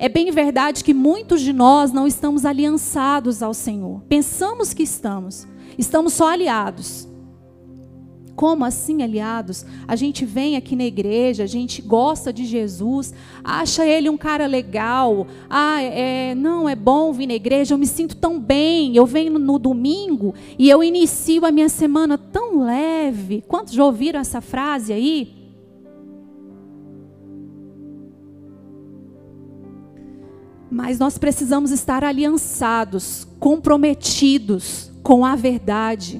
É 0.03 0.09
bem 0.09 0.29
verdade 0.31 0.83
que 0.83 0.93
muitos 0.93 1.39
de 1.39 1.53
nós 1.53 1.93
não 1.93 2.05
estamos 2.05 2.45
aliançados 2.45 3.41
ao 3.41 3.53
Senhor. 3.53 4.01
Pensamos 4.09 4.73
que 4.73 4.83
estamos, 4.83 5.47
estamos 5.77 6.11
só 6.11 6.27
aliados. 6.27 7.07
Como 8.35 8.65
assim 8.65 9.01
aliados? 9.01 9.65
A 9.87 9.95
gente 9.95 10.25
vem 10.25 10.57
aqui 10.57 10.75
na 10.75 10.83
igreja, 10.83 11.45
a 11.45 11.47
gente 11.47 11.81
gosta 11.81 12.33
de 12.33 12.43
Jesus, 12.43 13.13
acha 13.41 13.85
ele 13.85 14.09
um 14.09 14.17
cara 14.17 14.45
legal. 14.45 15.25
Ah, 15.49 15.81
é, 15.81 16.35
não, 16.35 16.67
é 16.67 16.75
bom 16.75 17.13
vir 17.13 17.27
na 17.27 17.35
igreja, 17.35 17.73
eu 17.73 17.77
me 17.77 17.87
sinto 17.87 18.17
tão 18.17 18.37
bem. 18.37 18.97
Eu 18.97 19.05
venho 19.05 19.39
no 19.39 19.57
domingo 19.57 20.35
e 20.59 20.69
eu 20.69 20.83
inicio 20.83 21.45
a 21.45 21.51
minha 21.51 21.69
semana 21.69 22.17
tão 22.17 22.65
leve. 22.65 23.41
Quantos 23.47 23.73
já 23.73 23.85
ouviram 23.85 24.19
essa 24.19 24.41
frase 24.41 24.91
aí? 24.91 25.42
Mas 30.73 30.97
nós 30.97 31.19
precisamos 31.19 31.69
estar 31.69 32.03
aliançados, 32.03 33.27
comprometidos 33.39 34.91
com 35.03 35.23
a 35.23 35.35
verdade. 35.35 36.19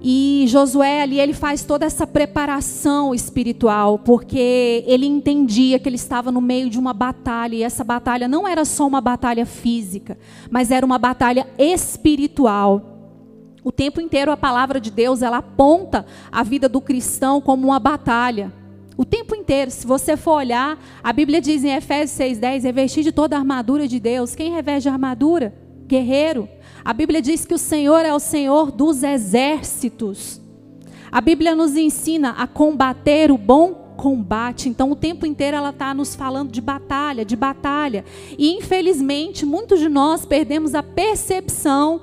E 0.00 0.44
Josué 0.46 1.02
ali, 1.02 1.18
ele 1.18 1.32
faz 1.32 1.64
toda 1.64 1.84
essa 1.84 2.06
preparação 2.06 3.12
espiritual, 3.12 3.98
porque 3.98 4.84
ele 4.86 5.06
entendia 5.06 5.76
que 5.80 5.88
ele 5.88 5.96
estava 5.96 6.30
no 6.30 6.40
meio 6.40 6.70
de 6.70 6.78
uma 6.78 6.92
batalha, 6.92 7.56
e 7.56 7.62
essa 7.64 7.82
batalha 7.82 8.28
não 8.28 8.46
era 8.46 8.64
só 8.64 8.86
uma 8.86 9.00
batalha 9.00 9.44
física, 9.44 10.16
mas 10.48 10.70
era 10.70 10.86
uma 10.86 10.98
batalha 10.98 11.48
espiritual. 11.58 13.16
O 13.64 13.72
tempo 13.72 14.00
inteiro 14.00 14.30
a 14.30 14.36
palavra 14.36 14.80
de 14.80 14.92
Deus, 14.92 15.20
ela 15.20 15.38
aponta 15.38 16.06
a 16.30 16.44
vida 16.44 16.68
do 16.68 16.80
cristão 16.80 17.40
como 17.40 17.66
uma 17.66 17.80
batalha. 17.80 18.52
O 18.96 19.04
tempo 19.04 19.34
inteiro, 19.34 19.70
se 19.70 19.86
você 19.86 20.16
for 20.16 20.36
olhar, 20.36 20.78
a 21.02 21.12
Bíblia 21.12 21.40
diz 21.40 21.64
em 21.64 21.74
Efésios 21.74 22.18
6,10: 22.18 22.62
revestir 22.62 23.02
de 23.02 23.12
toda 23.12 23.36
a 23.36 23.38
armadura 23.38 23.88
de 23.88 23.98
Deus. 23.98 24.34
Quem 24.34 24.52
reveste 24.52 24.88
a 24.88 24.92
armadura? 24.92 25.54
Guerreiro. 25.86 26.48
A 26.84 26.92
Bíblia 26.92 27.20
diz 27.20 27.44
que 27.44 27.54
o 27.54 27.58
Senhor 27.58 28.04
é 28.04 28.14
o 28.14 28.20
Senhor 28.20 28.70
dos 28.70 29.02
exércitos. 29.02 30.40
A 31.10 31.20
Bíblia 31.20 31.54
nos 31.54 31.76
ensina 31.76 32.30
a 32.30 32.46
combater 32.46 33.30
o 33.30 33.38
bom 33.38 33.94
combate. 33.96 34.68
Então, 34.68 34.90
o 34.90 34.96
tempo 34.96 35.26
inteiro 35.26 35.56
ela 35.56 35.70
está 35.70 35.94
nos 35.94 36.14
falando 36.14 36.50
de 36.50 36.60
batalha, 36.60 37.24
de 37.24 37.36
batalha. 37.36 38.04
E, 38.38 38.56
infelizmente, 38.56 39.46
muitos 39.46 39.80
de 39.80 39.88
nós 39.88 40.24
perdemos 40.24 40.74
a 40.74 40.82
percepção 40.82 42.00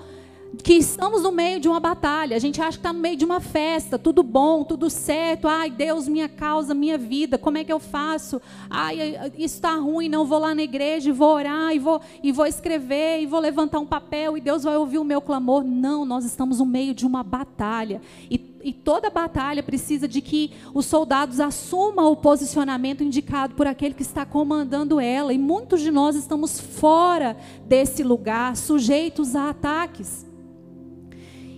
que 0.57 0.73
estamos 0.73 1.23
no 1.23 1.31
meio 1.31 1.59
de 1.59 1.67
uma 1.69 1.79
batalha. 1.79 2.35
A 2.35 2.39
gente 2.39 2.61
acha 2.61 2.71
que 2.71 2.79
está 2.79 2.91
no 2.91 2.99
meio 2.99 3.15
de 3.15 3.23
uma 3.23 3.39
festa, 3.39 3.97
tudo 3.97 4.21
bom, 4.21 4.63
tudo 4.63 4.89
certo. 4.89 5.47
Ai, 5.47 5.71
Deus, 5.71 6.07
minha 6.07 6.27
causa, 6.27 6.73
minha 6.73 6.97
vida, 6.97 7.37
como 7.37 7.57
é 7.57 7.63
que 7.63 7.71
eu 7.71 7.79
faço? 7.79 8.41
Ai, 8.69 9.31
isso 9.37 9.55
está 9.55 9.75
ruim, 9.75 10.09
não 10.09 10.25
vou 10.25 10.39
lá 10.39 10.53
na 10.53 10.61
igreja 10.61 11.09
e 11.09 11.11
vou 11.11 11.33
orar 11.33 11.73
e 11.73 11.79
vou, 11.79 12.01
e 12.21 12.31
vou 12.31 12.45
escrever 12.45 13.21
e 13.21 13.25
vou 13.25 13.39
levantar 13.39 13.79
um 13.79 13.85
papel 13.85 14.37
e 14.37 14.41
Deus 14.41 14.63
vai 14.63 14.75
ouvir 14.75 14.97
o 14.97 15.03
meu 15.05 15.21
clamor. 15.21 15.63
Não, 15.63 16.03
nós 16.05 16.25
estamos 16.25 16.59
no 16.59 16.65
meio 16.65 16.93
de 16.93 17.05
uma 17.05 17.23
batalha. 17.23 18.01
E, 18.29 18.59
e 18.61 18.73
toda 18.73 19.09
batalha 19.09 19.63
precisa 19.63 20.07
de 20.07 20.21
que 20.21 20.51
os 20.73 20.85
soldados 20.85 21.39
assumam 21.39 22.11
o 22.11 22.15
posicionamento 22.15 23.03
indicado 23.03 23.55
por 23.55 23.67
aquele 23.67 23.93
que 23.93 24.01
está 24.01 24.25
comandando 24.25 24.99
ela. 24.99 25.33
E 25.33 25.37
muitos 25.37 25.79
de 25.79 25.91
nós 25.91 26.15
estamos 26.15 26.59
fora 26.59 27.37
desse 27.65 28.03
lugar, 28.03 28.57
sujeitos 28.57 29.33
a 29.33 29.49
ataques 29.49 30.30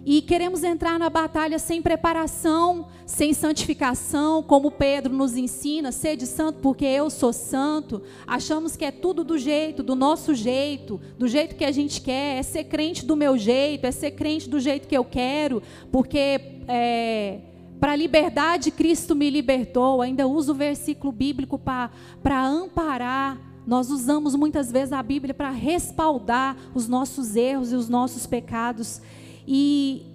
e 0.06 0.22
queremos 0.22 0.64
entrar 0.64 1.00
na 1.00 1.10
batalha 1.10 1.58
sem 1.58 1.82
preparação, 1.82 2.88
sem 3.06 3.34
santificação, 3.34 4.44
como 4.44 4.70
Pedro 4.70 5.14
nos 5.14 5.38
ensina, 5.38 5.92
sede 5.94 6.28
santo 6.28 6.60
porque 6.60 6.86
eu 6.86 7.10
sou 7.10 7.32
santo. 7.32 8.02
Achamos 8.28 8.76
que 8.76 8.84
é 8.84 8.92
tudo 8.92 9.24
do 9.24 9.38
jeito, 9.38 9.82
do 9.82 9.96
nosso 9.96 10.36
jeito, 10.36 11.00
do 11.18 11.28
jeito 11.28 11.56
que 11.56 11.64
a 11.64 11.72
gente 11.72 12.02
quer, 12.02 12.40
é 12.40 12.44
ser 12.44 12.66
crente 12.66 13.06
do 13.06 13.16
meu 13.16 13.38
jeito, 13.38 13.86
é 13.86 13.92
ser 13.92 14.12
crente 14.12 14.50
do 14.50 14.60
jeito 14.60 14.88
que 14.88 14.98
eu 14.98 15.06
quero, 15.06 15.64
porque 15.90 16.60
é, 16.68 17.40
para 17.80 17.94
a 17.94 17.96
liberdade 17.96 18.72
Cristo 18.72 19.16
me 19.16 19.30
libertou. 19.30 20.02
Ainda 20.02 20.28
uso 20.28 20.52
o 20.52 20.56
versículo 20.56 21.12
bíblico 21.12 21.58
para 21.58 22.46
amparar. 22.46 23.38
Nós 23.66 23.90
usamos 23.90 24.36
muitas 24.36 24.70
vezes 24.70 24.92
a 24.92 25.02
Bíblia 25.02 25.34
para 25.34 25.50
respaldar 25.50 26.58
os 26.74 26.90
nossos 26.90 27.38
erros 27.38 27.72
e 27.72 27.76
os 27.76 27.88
nossos 27.88 28.26
pecados. 28.26 29.02
E 29.48 30.06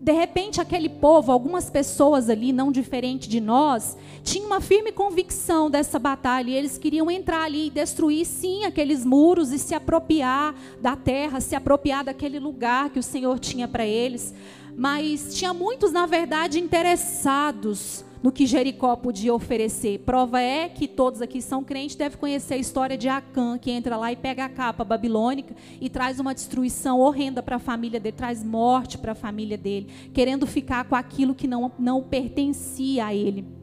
de 0.00 0.12
repente 0.12 0.60
aquele 0.60 0.88
povo, 0.88 1.30
algumas 1.30 1.68
pessoas 1.68 2.30
ali, 2.30 2.52
não 2.52 2.72
diferente 2.72 3.28
de 3.28 3.38
nós, 3.38 3.96
tinham 4.22 4.46
uma 4.46 4.60
firme 4.60 4.92
convicção 4.92 5.70
dessa 5.70 5.98
batalha 5.98 6.50
e 6.50 6.54
eles 6.54 6.78
queriam 6.78 7.10
entrar 7.10 7.42
ali 7.42 7.66
e 7.66 7.70
destruir 7.70 8.24
sim 8.24 8.64
aqueles 8.64 9.04
muros 9.04 9.52
e 9.52 9.58
se 9.58 9.74
apropriar 9.74 10.54
da 10.80 10.96
terra, 10.96 11.40
se 11.40 11.54
apropriar 11.54 12.04
daquele 12.04 12.38
lugar 12.38 12.88
que 12.90 12.98
o 12.98 13.02
Senhor 13.02 13.38
tinha 13.38 13.68
para 13.68 13.84
eles. 13.86 14.34
Mas 14.74 15.34
tinha 15.34 15.52
muitos, 15.52 15.92
na 15.92 16.06
verdade, 16.06 16.58
interessados 16.58 18.04
no 18.22 18.30
que 18.30 18.46
Jericó 18.46 18.96
podia 18.96 19.34
oferecer. 19.34 20.00
Prova 20.00 20.40
é 20.40 20.68
que 20.68 20.86
todos 20.86 21.22
aqui 21.22 21.40
são 21.40 21.64
crentes, 21.64 21.96
devem 21.96 22.18
conhecer 22.18 22.54
a 22.54 22.58
história 22.58 22.96
de 22.96 23.08
Acã, 23.08 23.58
que 23.58 23.70
entra 23.70 23.96
lá 23.96 24.12
e 24.12 24.16
pega 24.16 24.44
a 24.44 24.48
capa 24.48 24.84
babilônica 24.84 25.54
e 25.80 25.88
traz 25.88 26.20
uma 26.20 26.34
destruição 26.34 27.00
horrenda 27.00 27.42
para 27.42 27.56
a 27.56 27.60
família 27.60 27.98
dele, 27.98 28.16
traz 28.16 28.44
morte 28.44 28.98
para 28.98 29.12
a 29.12 29.14
família 29.14 29.56
dele, 29.56 29.88
querendo 30.12 30.46
ficar 30.46 30.84
com 30.84 30.94
aquilo 30.94 31.34
que 31.34 31.46
não, 31.46 31.72
não 31.78 32.02
pertencia 32.02 33.06
a 33.06 33.14
ele. 33.14 33.60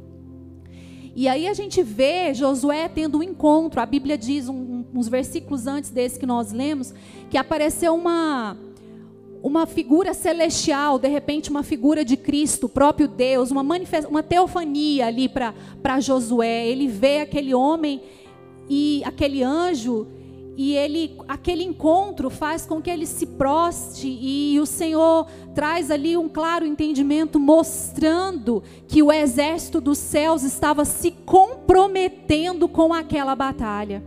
E 1.15 1.27
aí 1.27 1.47
a 1.47 1.53
gente 1.55 1.81
vê 1.81 2.31
Josué 2.31 2.87
tendo 2.87 3.17
um 3.17 3.23
encontro. 3.23 3.81
A 3.81 3.87
Bíblia 3.87 4.15
diz, 4.15 4.47
um, 4.47 4.85
uns 4.93 5.07
versículos 5.07 5.65
antes 5.65 5.89
desse 5.89 6.19
que 6.19 6.27
nós 6.27 6.51
lemos, 6.51 6.93
que 7.27 7.39
apareceu 7.39 7.95
uma 7.95 8.55
uma 9.47 9.65
figura 9.65 10.13
celestial, 10.13 10.99
de 10.99 11.07
repente 11.07 11.49
uma 11.49 11.63
figura 11.63 12.03
de 12.03 12.17
Cristo, 12.17 12.67
próprio 12.67 13.07
Deus, 13.07 13.49
uma, 13.49 13.63
uma 14.09 14.21
teofania 14.21 15.07
ali 15.07 15.29
para 15.29 15.99
Josué. 16.01 16.67
Ele 16.67 16.85
vê 16.85 17.21
aquele 17.21 17.55
homem 17.55 18.01
e 18.69 19.01
aquele 19.05 19.41
anjo 19.41 20.05
e 20.57 20.75
ele 20.75 21.15
aquele 21.29 21.63
encontro 21.63 22.29
faz 22.29 22.65
com 22.65 22.81
que 22.81 22.89
ele 22.89 23.05
se 23.05 23.25
proste 23.25 24.07
e 24.07 24.59
o 24.59 24.65
Senhor 24.65 25.27
traz 25.55 25.89
ali 25.89 26.17
um 26.17 26.27
claro 26.27 26.65
entendimento 26.65 27.39
mostrando 27.39 28.61
que 28.85 29.01
o 29.01 29.13
exército 29.13 29.79
dos 29.79 29.97
céus 29.97 30.43
estava 30.43 30.83
se 30.83 31.11
comprometendo 31.25 32.67
com 32.67 32.93
aquela 32.93 33.33
batalha. 33.33 34.03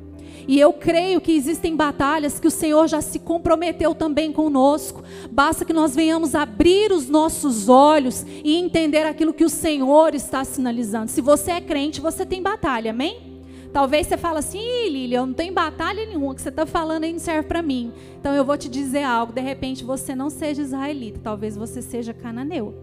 E 0.47 0.59
eu 0.59 0.73
creio 0.73 1.21
que 1.21 1.33
existem 1.33 1.77
batalhas 1.77 2.39
que 2.39 2.47
o 2.47 2.51
Senhor 2.51 2.89
já 2.89 3.01
se 3.01 3.19
comprometeu 3.19 3.95
também 3.95 4.33
conosco. 4.33 5.03
Basta 5.31 5.65
que 5.65 5.73
nós 5.73 5.95
venhamos 5.95 6.35
abrir 6.35 6.93
os 6.93 7.09
nossos 7.09 7.69
olhos 7.69 8.25
e 8.45 8.57
entender 8.57 9.05
aquilo 9.05 9.35
que 9.35 9.45
o 9.45 9.51
Senhor 9.51 10.15
está 10.15 10.45
sinalizando. 10.45 11.11
Se 11.11 11.21
você 11.21 11.53
é 11.53 11.61
crente, 11.61 12.01
você 12.01 12.27
tem 12.27 12.43
batalha, 12.43 12.91
amém? 12.91 13.31
Talvez 13.73 14.09
você 14.09 14.17
fale 14.17 14.39
assim, 14.39 14.59
Lili, 14.89 15.15
eu 15.15 15.25
não 15.25 15.33
tenho 15.33 15.55
batalha 15.55 16.05
nenhuma, 16.05 16.33
o 16.33 16.35
que 16.35 16.43
você 16.43 16.49
está 16.49 16.67
falando 16.67 17.05
aí 17.05 17.13
não 17.13 17.21
serve 17.21 17.47
para 17.47 17.63
mim. 17.63 17.93
Então 18.19 18.35
eu 18.35 18.45
vou 18.45 18.59
te 18.59 18.69
dizer 18.69 19.05
algo, 19.05 19.33
de 19.33 19.41
repente 19.41 19.85
você 19.85 20.15
não 20.15 20.29
seja 20.29 20.63
israelita, 20.63 21.21
talvez 21.23 21.57
você 21.57 21.81
seja 21.81 22.13
cananeu. 22.13 22.75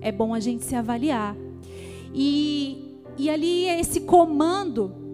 É 0.00 0.12
bom 0.12 0.32
a 0.32 0.38
gente 0.38 0.64
se 0.64 0.76
avaliar. 0.76 1.34
E, 2.14 2.94
e 3.18 3.28
ali 3.28 3.64
esse 3.64 4.02
comando 4.02 5.07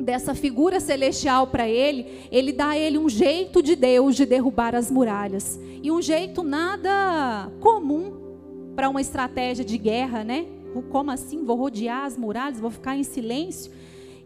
dessa 0.00 0.34
figura 0.34 0.80
celestial 0.80 1.46
para 1.46 1.68
ele, 1.68 2.06
ele 2.30 2.52
dá 2.52 2.70
a 2.70 2.78
ele 2.78 2.98
um 2.98 3.08
jeito 3.08 3.62
de 3.62 3.76
Deus 3.76 4.16
de 4.16 4.26
derrubar 4.26 4.74
as 4.74 4.90
muralhas. 4.90 5.58
E 5.82 5.90
um 5.90 6.02
jeito 6.02 6.42
nada 6.42 7.50
comum 7.60 8.12
para 8.74 8.88
uma 8.88 9.00
estratégia 9.00 9.64
de 9.64 9.78
guerra, 9.78 10.24
né? 10.24 10.46
Como 10.90 11.10
assim? 11.10 11.44
Vou 11.44 11.56
rodear 11.56 12.04
as 12.04 12.16
muralhas, 12.16 12.58
vou 12.58 12.70
ficar 12.70 12.96
em 12.96 13.04
silêncio. 13.04 13.70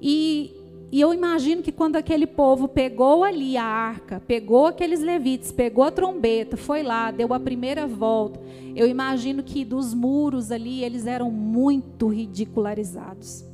E, 0.00 0.54
e 0.90 1.00
eu 1.00 1.12
imagino 1.12 1.62
que 1.62 1.70
quando 1.70 1.96
aquele 1.96 2.26
povo 2.26 2.66
pegou 2.66 3.22
ali 3.22 3.56
a 3.56 3.64
arca, 3.64 4.22
pegou 4.26 4.66
aqueles 4.66 5.00
levitas, 5.00 5.52
pegou 5.52 5.84
a 5.84 5.90
trombeta, 5.90 6.56
foi 6.56 6.82
lá, 6.82 7.10
deu 7.10 7.34
a 7.34 7.40
primeira 7.40 7.86
volta, 7.86 8.40
eu 8.74 8.86
imagino 8.86 9.42
que 9.42 9.64
dos 9.64 9.92
muros 9.92 10.50
ali 10.50 10.82
eles 10.82 11.06
eram 11.06 11.30
muito 11.30 12.06
ridicularizados. 12.06 13.47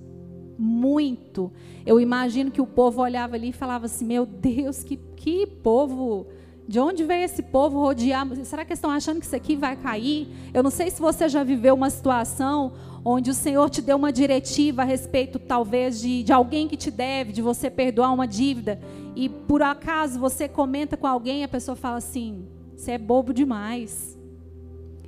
Muito. 0.59 1.53
Eu 1.85 2.01
imagino 2.01 2.51
que 2.51 2.61
o 2.61 2.67
povo 2.67 3.03
olhava 3.03 3.35
ali 3.35 3.49
e 3.49 3.53
falava 3.53 3.87
assim: 3.87 4.05
Meu 4.05 4.25
Deus, 4.25 4.83
que, 4.83 4.97
que 5.17 5.47
povo 5.47 6.27
de 6.67 6.81
onde 6.81 7.05
veio 7.05 7.25
esse 7.25 7.43
povo 7.43 7.79
rodear? 7.81 8.27
Será 8.45 8.65
que 8.65 8.73
estão 8.73 8.91
achando 8.91 9.21
que 9.21 9.27
isso 9.27 9.37
aqui 9.37 9.57
vai 9.57 9.77
cair? 9.77 10.29
Eu 10.53 10.63
não 10.63 10.71
sei 10.71 10.91
se 10.91 11.01
você 11.01 11.29
já 11.29 11.45
viveu 11.45 11.75
uma 11.75 11.91
situação 11.91 12.73
onde 13.05 13.31
o 13.31 13.35
Senhor 13.35 13.69
te 13.69 13.83
deu 13.83 13.97
uma 13.97 14.11
diretiva 14.11 14.83
a 14.83 14.85
respeito, 14.85 15.39
talvez, 15.39 16.01
de, 16.01 16.23
de 16.23 16.33
alguém 16.33 16.67
que 16.67 16.77
te 16.77 16.91
deve, 16.91 17.33
de 17.33 17.43
você 17.43 17.69
perdoar 17.69 18.13
uma 18.13 18.27
dívida, 18.27 18.81
e 19.15 19.29
por 19.29 19.63
acaso 19.63 20.19
você 20.19 20.49
comenta 20.49 20.97
com 20.97 21.07
alguém 21.07 21.43
e 21.43 21.45
a 21.45 21.49
pessoa 21.49 21.77
fala 21.77 21.99
assim: 21.99 22.47
você 22.75 22.93
é 22.93 22.99
bobo 22.99 23.33
demais. 23.33 24.19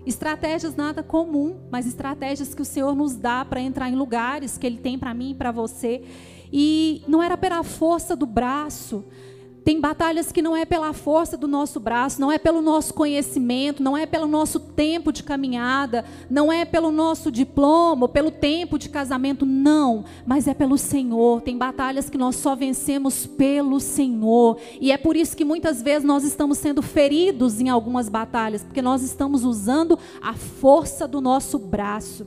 Estratégias 0.06 0.76
nada 0.76 1.02
comum, 1.02 1.56
mas 1.70 1.86
estratégias 1.86 2.54
que 2.54 2.62
o 2.62 2.64
Senhor 2.64 2.94
nos 2.94 3.16
dá 3.16 3.44
para 3.44 3.60
entrar 3.60 3.90
em 3.90 3.96
lugares 3.96 4.56
que 4.56 4.66
Ele 4.66 4.78
tem 4.78 4.96
para 4.96 5.12
mim 5.12 5.32
e 5.32 5.34
para 5.34 5.50
você. 5.50 6.02
E 6.52 7.02
não 7.08 7.20
era 7.20 7.36
pela 7.36 7.62
força 7.64 8.14
do 8.14 8.25
braço, 8.25 9.04
tem 9.66 9.80
batalhas 9.80 10.30
que 10.30 10.40
não 10.40 10.56
é 10.56 10.64
pela 10.64 10.92
força 10.92 11.37
do 11.37 11.49
nosso 11.49 11.80
braço, 11.80 12.20
não 12.20 12.30
é 12.30 12.38
pelo 12.38 12.62
nosso 12.62 12.94
conhecimento, 12.94 13.82
não 13.82 13.96
é 13.96 14.06
pelo 14.06 14.28
nosso 14.28 14.61
tempo 14.61 15.11
de 15.11 15.25
caminhada, 15.25 16.04
não 16.30 16.52
é 16.52 16.64
pelo 16.64 16.92
nosso 16.92 17.32
diploma, 17.32 18.08
pelo 18.08 18.30
tempo 18.30 18.78
de 18.78 18.88
casamento, 18.88 19.44
não, 19.44 20.04
mas 20.25 20.46
é 20.46 20.54
pelo 20.54 20.78
Senhor. 20.78 21.40
Tem 21.40 21.58
batalhas 21.58 22.08
que 22.08 22.16
nós 22.16 22.37
só 22.37 22.54
vencemos 22.54 23.26
pelo 23.26 23.80
Senhor. 23.80 24.56
E 24.80 24.92
é 24.92 24.96
por 24.96 25.16
isso 25.16 25.37
que 25.37 25.44
muitas 25.44 25.82
vezes 25.82 26.06
nós 26.06 26.23
estamos 26.23 26.58
sendo 26.58 26.80
feridos 26.80 27.61
em 27.61 27.68
algumas 27.68 28.08
batalhas, 28.08 28.62
porque 28.62 28.80
nós 28.80 29.02
estamos 29.02 29.44
usando 29.44 29.99
a 30.23 30.32
força 30.35 31.08
do 31.08 31.20
nosso 31.20 31.58
braço. 31.58 32.25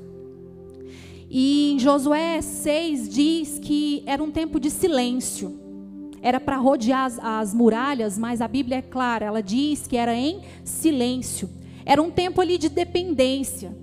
E 1.29 1.71
em 1.71 1.79
Josué 1.79 2.41
6 2.41 3.07
diz 3.07 3.59
que 3.59 4.03
era 4.05 4.21
um 4.21 4.29
tempo 4.29 4.59
de 4.59 4.69
silêncio 4.69 5.68
era 6.21 6.39
para 6.39 6.57
rodear 6.57 7.05
as, 7.05 7.19
as, 7.19 7.53
muralhas, 7.53 8.17
mas 8.17 8.41
a 8.41 8.47
Bíblia 8.47 8.77
é 8.77 8.81
clara, 8.81 9.25
ela 9.25 9.41
diz 9.41 9.87
que 9.87 9.97
era 9.97 10.15
em 10.15 10.41
silêncio. 10.63 11.49
Era 11.85 12.01
um 12.01 12.11
tempo 12.11 12.41
ali 12.41 12.57
de 12.57 12.69
dependência. 12.69 13.75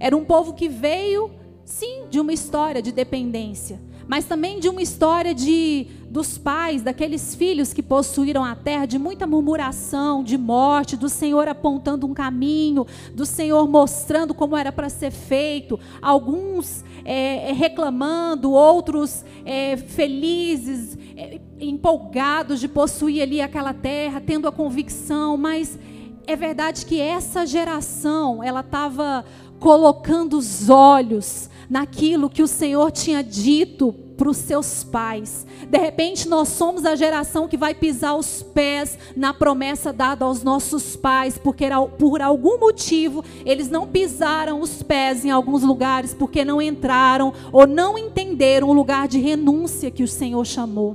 Era 0.00 0.16
um 0.16 0.24
povo 0.24 0.54
que 0.54 0.68
veio, 0.68 1.30
sim, 1.64 2.04
de 2.10 2.18
uma 2.18 2.32
história 2.32 2.82
de 2.82 2.90
dependência, 2.90 3.80
mas 4.06 4.24
também 4.24 4.60
de 4.60 4.68
uma 4.68 4.82
história 4.82 5.34
de 5.34 5.86
dos 6.12 6.36
pais, 6.36 6.82
daqueles 6.82 7.34
filhos 7.34 7.72
que 7.72 7.82
possuíram 7.82 8.44
a 8.44 8.54
terra, 8.54 8.84
de 8.84 8.98
muita 8.98 9.26
murmuração, 9.26 10.22
de 10.22 10.36
morte, 10.36 10.94
do 10.94 11.08
Senhor 11.08 11.48
apontando 11.48 12.06
um 12.06 12.12
caminho, 12.12 12.86
do 13.14 13.24
Senhor 13.24 13.66
mostrando 13.66 14.34
como 14.34 14.54
era 14.54 14.70
para 14.70 14.90
ser 14.90 15.10
feito, 15.10 15.80
alguns 16.02 16.84
é, 17.02 17.48
é, 17.48 17.52
reclamando, 17.54 18.52
outros 18.52 19.24
é, 19.46 19.78
felizes, 19.78 20.98
é, 21.16 21.40
empolgados 21.58 22.60
de 22.60 22.68
possuir 22.68 23.22
ali 23.22 23.40
aquela 23.40 23.72
terra, 23.72 24.20
tendo 24.20 24.46
a 24.46 24.52
convicção, 24.52 25.38
mas 25.38 25.78
é 26.26 26.36
verdade 26.36 26.84
que 26.84 27.00
essa 27.00 27.46
geração, 27.46 28.44
ela 28.44 28.60
estava 28.60 29.24
colocando 29.58 30.36
os 30.36 30.68
olhos 30.68 31.48
naquilo 31.72 32.28
que 32.28 32.42
o 32.42 32.46
Senhor 32.46 32.92
tinha 32.92 33.24
dito 33.24 33.94
para 34.18 34.28
os 34.28 34.36
seus 34.36 34.84
pais. 34.84 35.46
De 35.70 35.78
repente, 35.78 36.28
nós 36.28 36.48
somos 36.48 36.84
a 36.84 36.94
geração 36.94 37.48
que 37.48 37.56
vai 37.56 37.74
pisar 37.74 38.14
os 38.14 38.42
pés 38.42 38.98
na 39.16 39.32
promessa 39.32 39.90
dada 39.90 40.26
aos 40.26 40.42
nossos 40.42 40.96
pais, 40.96 41.38
porque 41.38 41.64
por 41.98 42.20
algum 42.20 42.58
motivo 42.58 43.24
eles 43.46 43.70
não 43.70 43.86
pisaram 43.86 44.60
os 44.60 44.82
pés 44.82 45.24
em 45.24 45.30
alguns 45.30 45.62
lugares, 45.62 46.12
porque 46.12 46.44
não 46.44 46.60
entraram 46.60 47.32
ou 47.50 47.66
não 47.66 47.96
entenderam 47.96 48.68
o 48.68 48.74
lugar 48.74 49.08
de 49.08 49.18
renúncia 49.18 49.90
que 49.90 50.02
o 50.02 50.08
Senhor 50.08 50.44
chamou. 50.44 50.94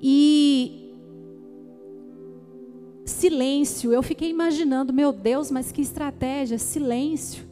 E 0.00 0.94
silêncio, 3.04 3.92
eu 3.92 4.00
fiquei 4.00 4.30
imaginando, 4.30 4.92
meu 4.92 5.12
Deus, 5.12 5.50
mas 5.50 5.72
que 5.72 5.82
estratégia, 5.82 6.56
silêncio. 6.56 7.50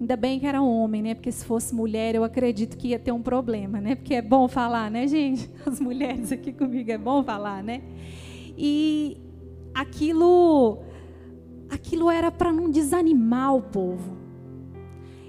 Ainda 0.00 0.16
bem 0.16 0.40
que 0.40 0.46
era 0.46 0.60
homem, 0.60 1.02
né? 1.02 1.14
Porque 1.14 1.30
se 1.30 1.44
fosse 1.44 1.74
mulher, 1.74 2.14
eu 2.14 2.24
acredito 2.24 2.76
que 2.76 2.88
ia 2.88 2.98
ter 2.98 3.12
um 3.12 3.22
problema, 3.22 3.80
né? 3.80 3.94
Porque 3.94 4.14
é 4.14 4.22
bom 4.22 4.48
falar, 4.48 4.90
né, 4.90 5.06
gente? 5.06 5.48
As 5.64 5.78
mulheres 5.78 6.32
aqui 6.32 6.52
comigo 6.52 6.90
é 6.90 6.98
bom 6.98 7.22
falar, 7.22 7.62
né? 7.62 7.82
E 8.56 9.18
aquilo 9.74 10.78
aquilo 11.70 12.10
era 12.10 12.30
para 12.30 12.52
não 12.52 12.70
desanimar 12.70 13.54
o 13.54 13.62
povo. 13.62 14.16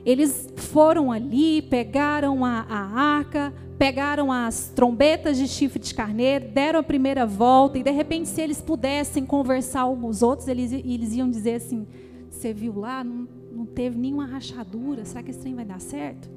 Eles 0.06 0.52
foram 0.58 1.12
ali, 1.12 1.62
pegaram 1.62 2.43
a, 2.43 2.65
a 2.67 2.99
arca, 2.99 3.54
pegaram 3.78 4.32
as 4.32 4.69
trombetas 4.69 5.38
de 5.38 5.47
chifre 5.47 5.80
de 5.80 5.93
carneiro, 5.93 6.49
deram 6.49 6.80
a 6.80 6.84
primeira 6.84 7.26
volta, 7.26 7.78
e 7.78 7.84
de 7.84 7.91
repente, 7.91 8.28
se 8.28 8.41
eles 8.41 8.62
pudessem 8.62 9.26
conversar 9.26 9.86
com 9.86 10.08
os 10.08 10.21
outros, 10.21 10.47
eles, 10.47 10.73
eles 10.73 11.13
iam 11.13 11.30
dizer 11.30 11.56
assim: 11.56 11.88
Você 12.30 12.54
viu 12.54 12.78
lá? 12.78 13.04
Não, 13.04 13.28
não 13.53 13.65
teve 13.65 13.97
nenhuma 13.97 14.25
rachadura. 14.25 15.05
Será 15.05 15.21
que 15.21 15.31
esse 15.31 15.39
trem 15.39 15.55
vai 15.55 15.65
dar 15.65 15.79
certo? 15.79 16.29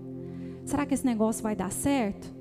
Será 0.65 0.85
que 0.85 0.95
esse 0.95 1.07
negócio 1.07 1.43
vai 1.43 1.57
dar 1.57 1.73
certo? 1.73 2.35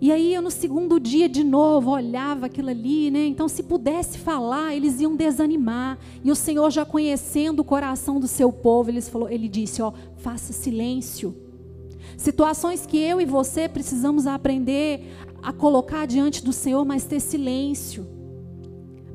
E 0.00 0.10
aí 0.10 0.32
eu 0.32 0.40
no 0.40 0.50
segundo 0.50 0.98
dia 0.98 1.28
de 1.28 1.44
novo 1.44 1.90
olhava 1.90 2.46
aquilo 2.46 2.70
ali, 2.70 3.10
né? 3.10 3.26
Então 3.26 3.48
se 3.48 3.62
pudesse 3.62 4.16
falar, 4.16 4.74
eles 4.74 5.00
iam 5.00 5.14
desanimar. 5.14 5.98
E 6.24 6.30
o 6.30 6.34
Senhor 6.34 6.70
já 6.70 6.86
conhecendo 6.86 7.60
o 7.60 7.64
coração 7.64 8.18
do 8.18 8.26
seu 8.26 8.50
povo, 8.50 8.88
ele 8.90 9.02
falou, 9.02 9.28
ele 9.28 9.48
disse, 9.48 9.82
ó, 9.82 9.92
faça 10.16 10.54
silêncio. 10.54 11.36
Situações 12.16 12.86
que 12.86 12.96
eu 12.96 13.20
e 13.20 13.26
você 13.26 13.68
precisamos 13.68 14.26
aprender 14.26 15.06
a 15.42 15.52
colocar 15.52 16.06
diante 16.06 16.44
do 16.44 16.52
Senhor, 16.52 16.84
mas 16.84 17.04
ter 17.04 17.20
silêncio. 17.20 18.19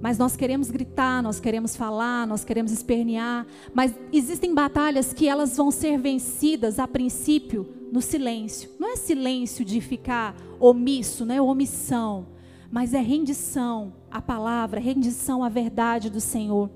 Mas 0.06 0.20
nós 0.20 0.36
queremos 0.36 0.70
gritar, 0.70 1.24
nós 1.24 1.40
queremos 1.40 1.76
falar, 1.76 2.28
nós 2.28 2.44
queremos 2.44 2.72
espernear, 2.72 3.44
mas 3.74 3.92
existem 4.14 4.54
batalhas 4.54 5.12
que 5.12 5.28
elas 5.28 5.58
vão 5.58 5.72
ser 5.72 5.98
vencidas 5.98 6.78
a 6.78 6.88
princípio 6.88 7.68
no 7.92 8.04
silêncio. 8.04 8.70
Não 8.80 8.94
é 8.94 8.98
silêncio 8.98 9.66
de 9.66 9.82
ficar 9.82 10.36
omisso, 10.60 11.26
não 11.26 11.34
é 11.34 11.42
omissão, 11.42 12.28
mas 12.72 12.94
é 12.94 13.00
rendição 13.00 13.94
à 14.12 14.22
palavra, 14.22 14.80
rendição 14.80 15.44
à 15.44 15.50
verdade 15.50 16.08
do 16.12 16.22
Senhor. 16.22 16.70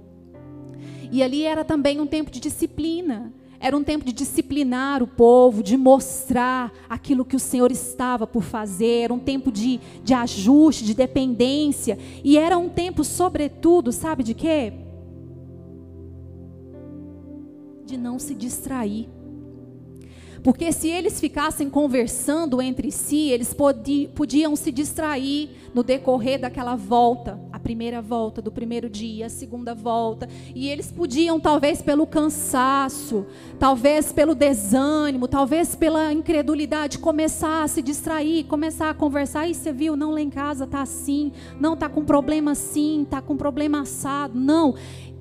E 1.11 1.21
ali 1.21 1.43
era 1.43 1.63
também 1.63 2.01
um 2.01 2.07
tempo 2.07 2.31
de 2.31 2.39
disciplina. 2.39 3.31
Era 3.59 3.75
um 3.75 3.83
tempo 3.83 4.05
de 4.05 4.13
disciplinar 4.13 5.03
o 5.03 5.07
povo, 5.07 5.61
de 5.61 5.75
mostrar 5.75 6.71
aquilo 6.89 7.25
que 7.25 7.35
o 7.35 7.39
Senhor 7.39 7.71
estava 7.71 8.25
por 8.25 8.41
fazer. 8.41 9.01
Era 9.01 9.13
um 9.13 9.19
tempo 9.19 9.51
de, 9.51 9.81
de 10.01 10.13
ajuste, 10.13 10.85
de 10.85 10.93
dependência. 10.93 11.97
E 12.23 12.37
era 12.37 12.57
um 12.57 12.69
tempo, 12.69 13.03
sobretudo, 13.03 13.91
sabe 13.91 14.23
de 14.23 14.33
quê? 14.33 14.71
De 17.85 17.97
não 17.97 18.17
se 18.17 18.33
distrair. 18.33 19.09
Porque 20.43 20.71
se 20.71 20.87
eles 20.87 21.19
ficassem 21.19 21.69
conversando 21.69 22.61
entre 22.61 22.91
si, 22.91 23.29
eles 23.29 23.53
podiam 23.53 24.55
se 24.55 24.71
distrair 24.71 25.49
no 25.73 25.83
decorrer 25.83 26.39
daquela 26.39 26.75
volta, 26.75 27.39
a 27.51 27.59
primeira 27.59 28.01
volta 28.01 28.41
do 28.41 28.51
primeiro 28.51 28.89
dia, 28.89 29.27
a 29.27 29.29
segunda 29.29 29.75
volta, 29.75 30.27
e 30.55 30.67
eles 30.67 30.91
podiam 30.91 31.39
talvez 31.39 31.81
pelo 31.81 32.07
cansaço, 32.07 33.25
talvez 33.59 34.11
pelo 34.11 34.33
desânimo, 34.33 35.27
talvez 35.27 35.75
pela 35.75 36.11
incredulidade 36.11 36.97
começar 36.97 37.63
a 37.63 37.67
se 37.67 37.81
distrair, 37.81 38.45
começar 38.45 38.89
a 38.89 38.93
conversar, 38.93 39.47
e 39.47 39.53
você 39.53 39.71
viu, 39.71 39.95
não 39.95 40.11
lá 40.11 40.21
em 40.21 40.29
casa 40.29 40.65
tá 40.65 40.81
assim, 40.81 41.31
não 41.59 41.75
tá 41.75 41.87
com 41.89 42.03
problema 42.03 42.51
assim, 42.51 43.05
tá 43.07 43.21
com 43.21 43.37
problema 43.37 43.81
assado, 43.81 44.39
não 44.39 44.73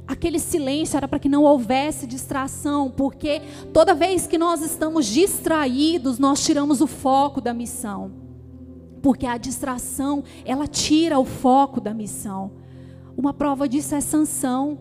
aquele 0.08 0.38
silêncio 0.38 0.96
era 0.96 1.06
para 1.06 1.18
que 1.18 1.28
não 1.28 1.44
houvesse 1.44 2.06
distração, 2.06 2.90
porque 2.90 3.42
toda 3.74 3.94
vez 3.94 4.26
que 4.26 4.38
nós 4.38 4.62
estamos 4.62 5.04
distraídos, 5.06 6.18
nós 6.18 6.42
tiramos 6.42 6.80
o 6.80 6.86
foco 6.86 7.42
da 7.42 7.52
missão. 7.52 8.10
Porque 9.02 9.26
a 9.26 9.36
distração, 9.36 10.24
ela 10.46 10.66
tira 10.66 11.18
o 11.18 11.26
foco 11.26 11.78
da 11.78 11.92
missão. 11.92 12.52
Uma 13.16 13.34
prova 13.34 13.68
disso 13.68 13.94
é 13.94 14.00
Sansão. 14.00 14.78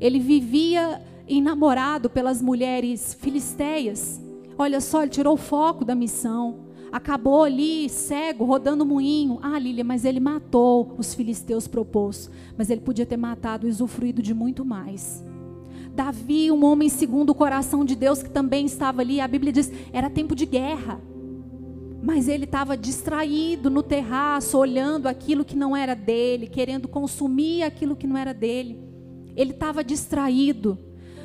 Ele 0.00 0.18
vivia 0.18 1.02
enamorado 1.28 2.08
pelas 2.08 2.40
mulheres 2.40 3.14
filisteias. 3.14 4.20
Olha 4.56 4.80
só, 4.80 5.02
ele 5.02 5.10
tirou 5.10 5.34
o 5.34 5.38
foco 5.38 5.84
da 5.84 5.94
missão 5.94 6.71
acabou 6.92 7.42
ali 7.42 7.88
cego, 7.88 8.44
rodando 8.44 8.84
moinho. 8.84 9.38
Ah, 9.42 9.58
Lília, 9.58 9.82
mas 9.82 10.04
ele 10.04 10.20
matou 10.20 10.94
os 10.98 11.14
filisteus 11.14 11.66
propôs. 11.66 12.30
Mas 12.56 12.68
ele 12.68 12.82
podia 12.82 13.06
ter 13.06 13.16
matado 13.16 13.66
e 13.66 13.70
usufruído 13.70 14.20
de 14.22 14.34
muito 14.34 14.62
mais. 14.62 15.24
Davi, 15.94 16.50
um 16.50 16.64
homem 16.64 16.90
segundo 16.90 17.30
o 17.30 17.34
coração 17.34 17.84
de 17.84 17.96
Deus, 17.96 18.22
que 18.22 18.30
também 18.30 18.66
estava 18.66 19.00
ali, 19.00 19.20
a 19.20 19.28
Bíblia 19.28 19.52
diz, 19.52 19.72
era 19.92 20.10
tempo 20.10 20.34
de 20.34 20.44
guerra. 20.44 21.00
Mas 22.02 22.28
ele 22.28 22.44
estava 22.44 22.76
distraído 22.76 23.70
no 23.70 23.82
terraço, 23.82 24.58
olhando 24.58 25.06
aquilo 25.06 25.44
que 25.44 25.56
não 25.56 25.76
era 25.76 25.94
dele, 25.94 26.46
querendo 26.46 26.88
consumir 26.88 27.62
aquilo 27.62 27.96
que 27.96 28.06
não 28.06 28.18
era 28.18 28.34
dele. 28.34 28.78
Ele 29.34 29.52
estava 29.52 29.82
distraído. 29.82 30.78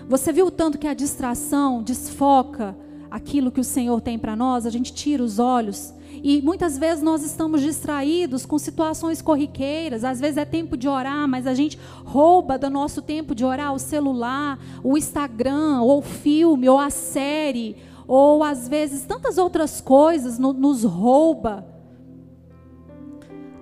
Você 0.08 0.32
viu 0.32 0.48
o 0.48 0.52
tanto 0.52 0.78
que 0.78 0.88
a 0.88 0.94
distração 0.94 1.84
desfoca 1.84 2.78
aquilo 3.10 3.52
que 3.52 3.60
o 3.60 3.64
Senhor 3.64 4.02
tem 4.02 4.18
para 4.18 4.36
nós, 4.36 4.66
a 4.66 4.70
gente 4.70 4.94
tira 4.94 5.24
os 5.24 5.40
olhos. 5.40 5.94
E 6.24 6.42
muitas 6.42 6.78
vezes 6.78 7.04
nós 7.04 7.24
estamos 7.24 7.62
distraídos 7.62 8.46
com 8.46 8.58
situações 8.58 9.22
corriqueiras. 9.22 10.04
Às 10.04 10.20
vezes 10.20 10.38
é 10.38 10.46
tempo 10.46 10.76
de 10.76 10.88
orar, 10.88 11.28
mas 11.28 11.46
a 11.46 11.54
gente 11.54 11.78
rouba 12.04 12.58
do 12.58 12.70
nosso 12.70 13.02
tempo 13.02 13.36
de 13.36 13.46
orar 13.46 13.74
o 13.74 13.80
celular, 13.80 14.60
o 14.84 14.98
Instagram, 14.98 15.82
ou 15.82 16.00
o 16.00 16.02
filme, 16.02 16.68
ou 16.68 16.80
a 16.80 16.90
série, 16.90 17.76
ou 18.08 18.44
às 18.44 18.68
vezes 18.68 19.06
tantas 19.06 19.38
outras 19.38 19.80
coisas 19.80 20.40
no, 20.40 20.54
nos 20.54 20.84
rouba 20.84 21.66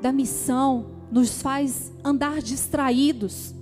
da 0.01 0.11
missão, 0.11 0.85
nos 1.11 1.41
faz 1.41 1.91
andar 2.03 2.41
distraídos. 2.41 3.53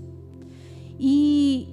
E 0.99 1.69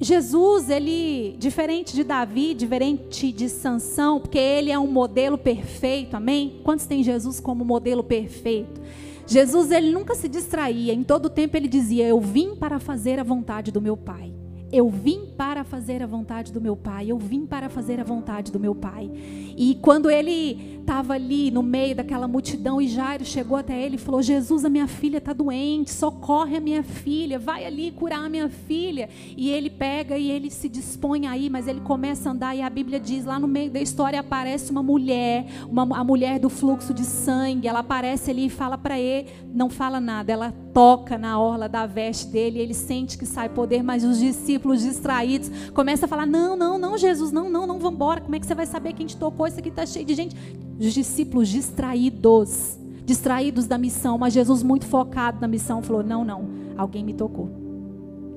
Jesus, 0.00 0.68
ele, 0.68 1.36
diferente 1.38 1.94
de 1.94 2.02
Davi, 2.02 2.54
diferente 2.54 3.32
de 3.32 3.48
Sansão, 3.48 4.20
porque 4.20 4.38
ele 4.38 4.70
é 4.70 4.78
um 4.78 4.86
modelo 4.86 5.38
perfeito, 5.38 6.16
amém? 6.16 6.60
Quantos 6.64 6.86
tem 6.86 7.02
Jesus 7.02 7.40
como 7.40 7.64
modelo 7.64 8.02
perfeito? 8.02 8.80
Jesus, 9.26 9.70
ele 9.70 9.90
nunca 9.90 10.14
se 10.14 10.28
distraía, 10.28 10.92
em 10.92 11.02
todo 11.02 11.30
tempo 11.30 11.56
ele 11.56 11.68
dizia: 11.68 12.06
Eu 12.06 12.20
vim 12.20 12.54
para 12.54 12.78
fazer 12.78 13.18
a 13.18 13.22
vontade 13.22 13.70
do 13.70 13.80
meu 13.80 13.96
Pai. 13.96 14.34
Eu 14.74 14.90
vim 14.90 15.26
para 15.36 15.62
fazer 15.62 16.02
a 16.02 16.06
vontade 16.06 16.52
do 16.52 16.60
meu 16.60 16.74
pai. 16.74 17.08
Eu 17.08 17.16
vim 17.16 17.46
para 17.46 17.68
fazer 17.68 18.00
a 18.00 18.02
vontade 18.02 18.50
do 18.50 18.58
meu 18.58 18.74
pai. 18.74 19.08
E 19.56 19.78
quando 19.80 20.10
ele 20.10 20.73
estava 20.84 21.14
ali 21.14 21.50
no 21.50 21.62
meio 21.62 21.96
daquela 21.96 22.28
multidão 22.28 22.80
e 22.80 22.86
Jairo 22.86 23.24
chegou 23.24 23.56
até 23.56 23.80
ele 23.80 23.96
e 23.96 23.98
falou: 23.98 24.22
Jesus, 24.22 24.64
a 24.64 24.68
minha 24.68 24.86
filha 24.86 25.16
está 25.16 25.32
doente, 25.32 25.90
socorre 25.90 26.58
a 26.58 26.60
minha 26.60 26.82
filha, 26.82 27.38
vai 27.38 27.64
ali 27.64 27.90
curar 27.90 28.24
a 28.24 28.28
minha 28.28 28.50
filha. 28.50 29.08
E 29.36 29.50
ele 29.50 29.70
pega 29.70 30.16
e 30.16 30.30
ele 30.30 30.50
se 30.50 30.68
dispõe 30.68 31.26
aí, 31.26 31.48
mas 31.48 31.66
ele 31.66 31.80
começa 31.80 32.28
a 32.28 32.32
andar 32.32 32.54
e 32.54 32.60
a 32.60 32.68
Bíblia 32.68 33.00
diz 33.00 33.24
lá 33.24 33.38
no 33.38 33.48
meio 33.48 33.70
da 33.70 33.80
história 33.80 34.20
aparece 34.20 34.70
uma 34.70 34.82
mulher, 34.82 35.46
uma, 35.68 35.82
a 35.98 36.04
mulher 36.04 36.38
do 36.38 36.50
fluxo 36.50 36.92
de 36.92 37.04
sangue. 37.04 37.66
Ela 37.66 37.80
aparece 37.80 38.30
ali 38.30 38.46
e 38.46 38.50
fala 38.50 38.76
para 38.76 39.00
ele, 39.00 39.28
não 39.54 39.70
fala 39.70 39.98
nada, 39.98 40.30
ela 40.30 40.54
toca 40.74 41.16
na 41.16 41.40
orla 41.40 41.68
da 41.68 41.86
veste 41.86 42.26
dele, 42.26 42.58
ele 42.58 42.74
sente 42.74 43.16
que 43.16 43.24
sai 43.24 43.48
poder, 43.48 43.82
mas 43.82 44.04
os 44.04 44.18
discípulos 44.18 44.82
distraídos 44.82 45.50
começam 45.72 46.04
a 46.04 46.08
falar: 46.08 46.26
Não, 46.26 46.54
não, 46.54 46.76
não, 46.76 46.98
Jesus, 46.98 47.32
não, 47.32 47.48
não, 47.48 47.66
não, 47.66 47.78
vamos 47.78 47.94
embora. 47.94 48.20
Como 48.20 48.34
é 48.34 48.40
que 48.40 48.46
você 48.46 48.54
vai 48.54 48.66
saber 48.66 48.92
quem 48.92 49.06
te 49.06 49.16
tocou? 49.16 49.46
Isso 49.46 49.58
aqui 49.58 49.70
está 49.70 49.86
cheio 49.86 50.04
de 50.04 50.14
gente. 50.14 50.36
Os 50.78 50.92
discípulos 50.92 51.48
distraídos, 51.48 52.78
distraídos 53.04 53.66
da 53.66 53.78
missão, 53.78 54.18
mas 54.18 54.34
Jesus, 54.34 54.62
muito 54.62 54.86
focado 54.86 55.40
na 55.40 55.48
missão, 55.48 55.82
falou: 55.82 56.02
Não, 56.02 56.24
não, 56.24 56.48
alguém 56.76 57.04
me 57.04 57.14
tocou. 57.14 57.50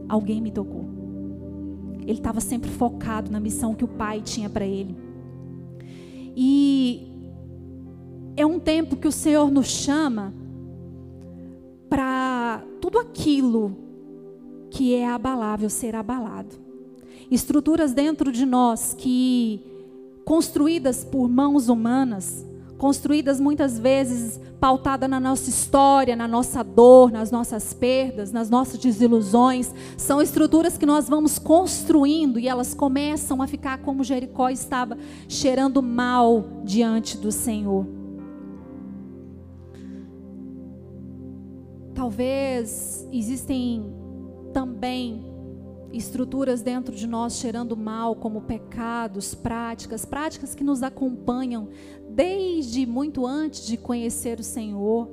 Alguém 0.07 0.41
me 0.41 0.51
tocou. 0.51 0.85
Ele 2.01 2.19
estava 2.19 2.39
sempre 2.39 2.69
focado 2.69 3.31
na 3.31 3.39
missão 3.39 3.75
que 3.75 3.83
o 3.83 3.87
Pai 3.87 4.21
tinha 4.21 4.49
para 4.49 4.65
ele. 4.65 4.95
E 6.35 7.11
é 8.37 8.45
um 8.45 8.59
tempo 8.59 8.95
que 8.95 9.07
o 9.07 9.11
Senhor 9.11 9.51
nos 9.51 9.67
chama 9.67 10.33
para 11.89 12.63
tudo 12.79 12.99
aquilo 12.99 13.75
que 14.69 14.93
é 14.93 15.07
abalável 15.07 15.69
ser 15.69 15.95
abalado. 15.95 16.55
Estruturas 17.29 17.93
dentro 17.93 18.31
de 18.31 18.45
nós 18.45 18.93
que, 18.93 19.61
construídas 20.27 21.05
por 21.05 21.29
mãos 21.29 21.69
humanas, 21.69 22.45
construídas 22.77 23.39
muitas 23.39 23.79
vezes 23.79 24.37
pautada 24.59 25.07
na 25.07 25.21
nossa 25.21 25.49
história, 25.49 26.17
na 26.17 26.27
nossa 26.27 26.61
dor, 26.65 27.09
nas 27.13 27.31
nossas 27.31 27.71
perdas, 27.71 28.29
nas 28.33 28.49
nossas 28.49 28.77
desilusões, 28.77 29.73
são 29.95 30.21
estruturas 30.21 30.77
que 30.77 30.85
nós 30.85 31.07
vamos 31.07 31.39
construindo 31.39 32.37
e 32.37 32.45
elas 32.45 32.73
começam 32.73 33.41
a 33.41 33.47
ficar 33.47 33.77
como 33.77 34.03
Jericó 34.03 34.49
estava, 34.49 34.97
cheirando 35.29 35.81
mal 35.81 36.43
diante 36.65 37.17
do 37.17 37.31
Senhor. 37.31 37.87
Talvez 41.95 43.07
existem 43.13 43.93
também 44.51 45.36
estruturas 45.93 46.61
dentro 46.61 46.95
de 46.95 47.07
nós 47.07 47.37
cheirando 47.37 47.75
mal, 47.75 48.15
como 48.15 48.41
pecados, 48.41 49.33
práticas, 49.33 50.05
práticas 50.05 50.53
que 50.53 50.63
nos 50.63 50.83
acompanham 50.83 51.69
desde 52.09 52.85
muito 52.85 53.25
antes 53.25 53.65
de 53.65 53.77
conhecer 53.77 54.39
o 54.39 54.43
Senhor, 54.43 55.09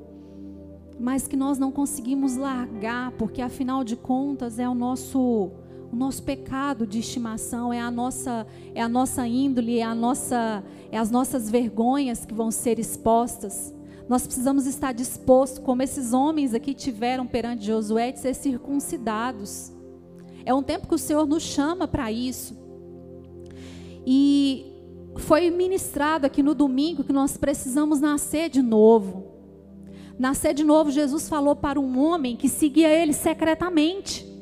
mas 0.99 1.27
que 1.27 1.37
nós 1.37 1.59
não 1.59 1.71
conseguimos 1.71 2.37
largar, 2.37 3.13
porque 3.13 3.43
afinal 3.43 3.85
de 3.85 3.97
contas 3.97 4.59
é 4.59 4.69
o 4.69 4.75
nosso 4.75 5.51
o 5.93 5.97
nosso 5.97 6.25
pecado 6.25 6.89
de 6.89 6.99
estimação, 6.99 7.73
é 7.73 7.81
a 7.81 7.91
nossa 7.91 8.47
é 8.75 8.81
a 8.83 8.89
nossa 8.89 9.27
índole, 9.29 9.79
é 9.79 9.85
a 9.85 9.95
nossa 9.95 10.65
é 10.91 10.99
as 10.99 11.11
nossas 11.11 11.49
vergonhas 11.49 12.25
que 12.25 12.35
vão 12.35 12.51
ser 12.51 12.79
expostas. 12.79 13.73
Nós 14.09 14.27
precisamos 14.27 14.67
estar 14.67 14.93
dispostos, 14.93 15.59
como 15.59 15.83
esses 15.83 16.13
homens 16.13 16.53
aqui 16.53 16.75
tiveram 16.75 17.27
perante 17.27 17.65
Josué, 17.65 18.13
de 18.13 18.21
ser 18.21 18.35
circuncidados. 18.35 19.74
É 20.45 20.53
um 20.53 20.63
tempo 20.63 20.87
que 20.87 20.95
o 20.95 20.99
Senhor 20.99 21.27
nos 21.27 21.43
chama 21.43 21.89
para 21.89 22.11
isso. 22.13 22.57
E 24.07 24.67
foi 25.17 25.51
ministrado 25.51 26.27
aqui 26.27 26.43
no 26.43 26.55
domingo 26.55 27.05
que 27.05 27.13
nós 27.13 27.37
precisamos 27.37 28.01
nascer 28.01 28.51
de 28.51 28.61
novo. 28.61 29.33
Nascer 30.19 30.55
de 30.55 30.63
novo, 30.63 30.91
Jesus 30.91 31.29
falou 31.29 31.57
para 31.57 31.81
um 31.81 31.99
homem 31.99 32.37
que 32.37 32.49
seguia 32.49 32.89
ele 32.89 33.13
secretamente. 33.13 34.34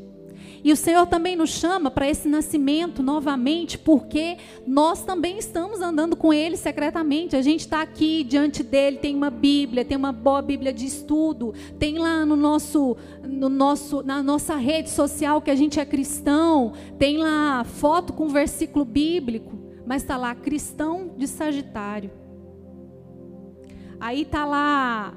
E 0.65 0.73
o 0.73 0.77
Senhor 0.77 1.07
também 1.07 1.35
nos 1.35 1.51
chama 1.51 1.91
para 1.91 2.09
esse 2.09 2.29
nascimento 2.29 3.03
novamente, 3.03 3.77
porque 3.77 4.37
nós 4.67 5.05
também 5.05 5.39
estamos 5.39 5.81
andando 5.81 6.15
com 6.15 6.33
Ele 6.33 6.57
secretamente. 6.57 7.35
A 7.35 7.43
gente 7.43 7.61
está 7.61 7.83
aqui 7.83 8.23
diante 8.23 8.63
dele, 8.63 8.99
tem 8.99 9.17
uma 9.17 9.31
Bíblia, 9.31 9.85
tem 9.85 9.97
uma 9.97 10.13
boa 10.13 10.41
Bíblia 10.41 10.73
de 10.73 10.87
estudo, 10.87 11.53
tem 11.79 11.99
lá 11.99 12.25
no 12.25 12.37
nosso, 12.37 12.97
no 13.25 13.49
nosso, 13.49 14.03
na 14.05 14.23
nossa 14.23 14.55
rede 14.55 14.91
social 14.91 15.43
que 15.43 15.51
a 15.51 15.57
gente 15.57 15.81
é 15.81 15.85
cristão, 15.85 16.73
tem 16.97 17.17
lá 17.17 17.65
foto 17.65 18.13
com 18.13 18.29
versículo 18.29 18.85
bíblico, 18.85 19.59
mas 19.85 20.03
está 20.03 20.17
lá 20.17 20.33
cristão 20.35 21.11
de 21.17 21.27
Sagitário. 21.27 22.11
Aí 23.99 24.23
está 24.23 24.45
lá 24.45 25.15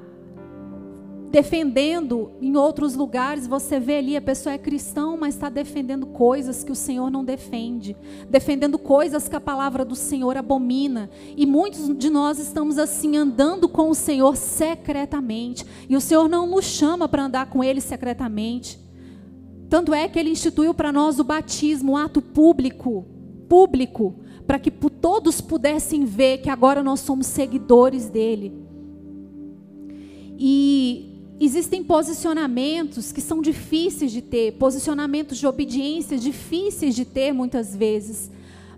defendendo 1.30 2.32
em 2.40 2.56
outros 2.56 2.94
lugares, 2.94 3.46
você 3.46 3.80
vê 3.80 3.98
ali 3.98 4.16
a 4.16 4.20
pessoa 4.20 4.54
é 4.54 4.58
cristão, 4.58 5.16
mas 5.16 5.34
está 5.34 5.48
defendendo 5.48 6.06
coisas 6.06 6.62
que 6.62 6.72
o 6.72 6.76
Senhor 6.76 7.10
não 7.10 7.24
defende, 7.24 7.96
defendendo 8.28 8.78
coisas 8.78 9.28
que 9.28 9.36
a 9.36 9.40
palavra 9.40 9.84
do 9.84 9.94
Senhor 9.94 10.36
abomina. 10.36 11.10
E 11.36 11.44
muitos 11.44 11.96
de 11.96 12.10
nós 12.10 12.38
estamos 12.38 12.78
assim 12.78 13.16
andando 13.16 13.68
com 13.68 13.90
o 13.90 13.94
Senhor 13.94 14.36
secretamente, 14.36 15.64
e 15.88 15.96
o 15.96 16.00
Senhor 16.00 16.28
não 16.28 16.46
nos 16.46 16.64
chama 16.64 17.08
para 17.08 17.24
andar 17.24 17.50
com 17.50 17.62
Ele 17.62 17.80
secretamente. 17.80 18.78
Tanto 19.68 19.92
é 19.92 20.08
que 20.08 20.18
Ele 20.18 20.30
instituiu 20.30 20.72
para 20.72 20.92
nós 20.92 21.18
o 21.18 21.24
batismo, 21.24 21.92
um 21.92 21.96
ato 21.96 22.22
público, 22.22 23.04
público, 23.48 24.14
para 24.46 24.60
que 24.60 24.70
todos 24.70 25.40
pudessem 25.40 26.04
ver 26.04 26.38
que 26.38 26.48
agora 26.48 26.82
nós 26.82 27.00
somos 27.00 27.26
seguidores 27.26 28.08
dele. 28.08 28.52
E 30.38 31.15
existem 31.40 31.84
posicionamentos 31.84 33.12
que 33.12 33.20
são 33.20 33.42
difíceis 33.42 34.10
de 34.10 34.22
ter, 34.22 34.52
posicionamentos 34.52 35.38
de 35.38 35.46
obediência 35.46 36.16
difíceis 36.16 36.94
de 36.94 37.04
ter 37.04 37.32
muitas 37.32 37.74
vezes, 37.76 38.30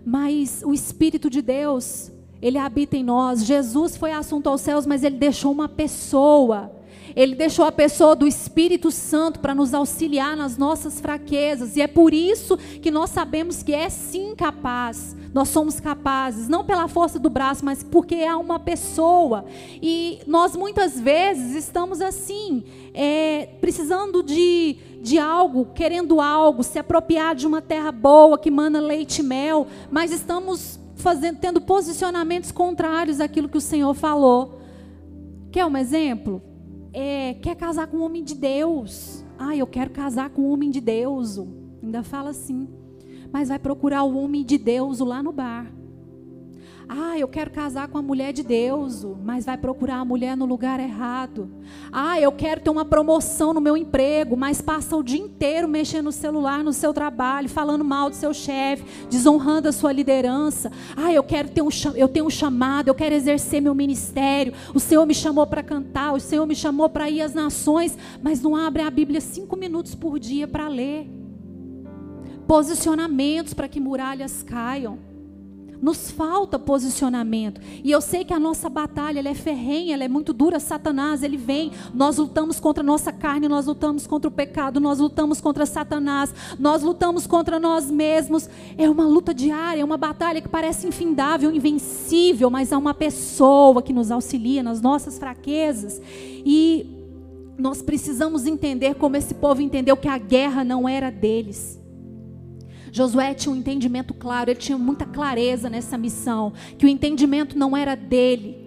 mas 0.05 0.61
o 0.65 0.73
Espírito 0.73 1.29
de 1.29 1.41
Deus, 1.41 2.11
ele 2.41 2.57
habita 2.57 2.97
em 2.97 3.03
nós. 3.03 3.45
Jesus 3.45 3.95
foi 3.95 4.11
assunto 4.11 4.47
aos 4.47 4.61
céus, 4.61 4.85
mas 4.85 5.03
ele 5.03 5.17
deixou 5.17 5.51
uma 5.51 5.69
pessoa 5.69 6.71
ele 7.15 7.35
deixou 7.35 7.65
a 7.65 7.71
pessoa 7.71 8.15
do 8.15 8.27
Espírito 8.27 8.91
Santo 8.91 9.39
para 9.39 9.55
nos 9.55 9.73
auxiliar 9.73 10.35
nas 10.35 10.57
nossas 10.57 10.99
fraquezas. 10.99 11.75
E 11.75 11.81
é 11.81 11.87
por 11.87 12.13
isso 12.13 12.57
que 12.57 12.91
nós 12.91 13.09
sabemos 13.09 13.63
que 13.63 13.73
é 13.73 13.89
sim 13.89 14.35
capaz. 14.35 15.15
Nós 15.33 15.49
somos 15.49 15.79
capazes, 15.79 16.47
não 16.47 16.65
pela 16.65 16.87
força 16.87 17.19
do 17.19 17.29
braço, 17.29 17.63
mas 17.63 17.83
porque 17.83 18.15
há 18.23 18.37
uma 18.37 18.59
pessoa. 18.59 19.45
E 19.81 20.19
nós 20.25 20.55
muitas 20.55 20.99
vezes 20.99 21.55
estamos 21.55 22.01
assim, 22.01 22.63
é, 22.93 23.47
precisando 23.61 24.23
de, 24.23 24.77
de 25.01 25.19
algo, 25.19 25.67
querendo 25.75 26.19
algo, 26.19 26.63
se 26.63 26.79
apropriar 26.79 27.35
de 27.35 27.45
uma 27.45 27.61
terra 27.61 27.91
boa 27.91 28.39
que 28.39 28.49
mana 28.49 28.79
leite 28.79 29.19
e 29.19 29.23
mel, 29.23 29.67
mas 29.91 30.11
estamos 30.11 30.79
fazendo, 30.95 31.37
tendo 31.39 31.61
posicionamentos 31.61 32.51
contrários 32.51 33.21
àquilo 33.21 33.47
que 33.47 33.57
o 33.57 33.61
Senhor 33.61 33.93
falou. 33.93 34.59
Quer 35.51 35.65
um 35.65 35.77
exemplo? 35.77 36.41
É, 36.93 37.33
quer 37.35 37.55
casar 37.55 37.87
com 37.87 37.97
um 37.97 38.03
homem 38.03 38.23
de 38.23 38.35
Deus. 38.35 39.25
Ah, 39.37 39.55
eu 39.55 39.67
quero 39.67 39.91
casar 39.91 40.29
com 40.29 40.43
um 40.43 40.51
homem 40.51 40.69
de 40.69 40.81
Deus. 40.81 41.39
Ainda 41.81 42.03
fala 42.03 42.31
assim. 42.31 42.67
Mas 43.31 43.49
vai 43.49 43.59
procurar 43.59 44.03
o 44.03 44.17
homem 44.17 44.43
de 44.43 44.57
Deus 44.57 44.99
lá 44.99 45.21
no 45.21 45.31
bar. 45.31 45.71
Ah, 46.91 47.19
eu 47.19 47.27
quero 47.27 47.51
casar 47.51 47.87
com 47.87 47.99
a 47.99 48.01
mulher 48.01 48.33
de 48.33 48.41
Deus, 48.41 49.05
mas 49.23 49.45
vai 49.45 49.55
procurar 49.55 49.97
a 49.97 50.05
mulher 50.05 50.35
no 50.35 50.47
lugar 50.47 50.79
errado. 50.79 51.47
Ah, 51.91 52.19
eu 52.19 52.31
quero 52.31 52.61
ter 52.61 52.71
uma 52.71 52.83
promoção 52.83 53.53
no 53.53 53.61
meu 53.61 53.77
emprego, 53.77 54.35
mas 54.35 54.59
passa 54.59 54.97
o 54.97 55.03
dia 55.03 55.19
inteiro 55.19 55.67
mexendo 55.67 56.05
no 56.05 56.11
celular, 56.11 56.63
no 56.63 56.73
seu 56.73 56.91
trabalho, 56.91 57.47
falando 57.47 57.85
mal 57.85 58.09
do 58.09 58.15
seu 58.15 58.33
chefe, 58.33 58.83
desonrando 59.07 59.69
a 59.69 59.71
sua 59.71 59.91
liderança. 59.91 60.71
Ah, 60.97 61.13
eu 61.13 61.21
quero 61.21 61.49
ter 61.49 61.61
um 61.61 61.69
eu 61.95 62.07
tenho 62.07 62.25
um 62.25 62.29
chamado, 62.31 62.87
eu 62.87 62.95
quero 62.95 63.13
exercer 63.13 63.61
meu 63.61 63.75
ministério. 63.75 64.51
O 64.73 64.79
Senhor 64.79 65.05
me 65.05 65.13
chamou 65.13 65.45
para 65.45 65.61
cantar, 65.61 66.13
o 66.13 66.19
Senhor 66.19 66.47
me 66.47 66.55
chamou 66.55 66.89
para 66.89 67.07
ir 67.07 67.21
às 67.21 67.35
nações, 67.35 67.95
mas 68.19 68.41
não 68.41 68.55
abre 68.55 68.81
a 68.81 68.89
Bíblia 68.89 69.21
cinco 69.21 69.55
minutos 69.55 69.93
por 69.93 70.17
dia 70.17 70.47
para 70.47 70.67
ler. 70.67 71.07
Posicionamentos 72.47 73.53
para 73.53 73.67
que 73.67 73.79
muralhas 73.79 74.41
caiam. 74.41 75.08
Nos 75.81 76.11
falta 76.11 76.59
posicionamento. 76.59 77.61
E 77.83 77.89
eu 77.89 78.01
sei 78.01 78.25
que 78.25 78.33
a 78.33 78.39
nossa 78.39 78.69
batalha 78.69 79.27
é 79.27 79.33
ferrenha, 79.33 79.93
ela 79.93 80.03
é 80.03 80.07
muito 80.07 80.33
dura. 80.33 80.59
Satanás, 80.59 81.23
ele 81.23 81.37
vem. 81.37 81.71
Nós 81.93 82.17
lutamos 82.17 82.59
contra 82.59 82.83
a 82.83 82.85
nossa 82.85 83.13
carne, 83.13 83.47
nós 83.47 83.65
lutamos 83.65 84.05
contra 84.05 84.27
o 84.27 84.31
pecado, 84.31 84.79
nós 84.79 84.99
lutamos 84.99 85.39
contra 85.39 85.65
Satanás, 85.65 86.33
nós 86.59 86.83
lutamos 86.83 87.25
contra 87.25 87.59
nós 87.59 87.89
mesmos. 87.89 88.49
É 88.77 88.89
uma 88.89 89.05
luta 89.05 89.33
diária, 89.33 89.81
é 89.81 89.85
uma 89.85 89.97
batalha 89.97 90.41
que 90.41 90.49
parece 90.49 90.87
infindável, 90.87 91.51
invencível, 91.51 92.49
mas 92.49 92.73
há 92.73 92.77
uma 92.77 92.93
pessoa 92.93 93.81
que 93.81 93.93
nos 93.93 94.11
auxilia 94.11 94.61
nas 94.61 94.81
nossas 94.81 95.17
fraquezas. 95.17 96.01
E 96.45 96.99
nós 97.57 97.81
precisamos 97.81 98.45
entender 98.45 98.95
como 98.95 99.17
esse 99.17 99.33
povo 99.33 99.61
entendeu 99.61 99.97
que 99.97 100.07
a 100.07 100.17
guerra 100.17 100.63
não 100.63 100.87
era 100.87 101.09
deles. 101.09 101.79
Josué 102.91 103.33
tinha 103.33 103.53
um 103.53 103.57
entendimento 103.57 104.13
claro, 104.13 104.49
ele 104.49 104.59
tinha 104.59 104.77
muita 104.77 105.05
clareza 105.05 105.69
nessa 105.69 105.97
missão, 105.97 106.53
que 106.77 106.85
o 106.85 106.89
entendimento 106.89 107.57
não 107.57 107.75
era 107.75 107.95
dele, 107.95 108.57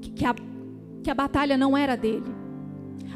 que 0.00 0.24
a, 0.24 0.34
que 1.02 1.10
a 1.10 1.14
batalha 1.14 1.56
não 1.56 1.76
era 1.76 1.96
dele. 1.96 2.34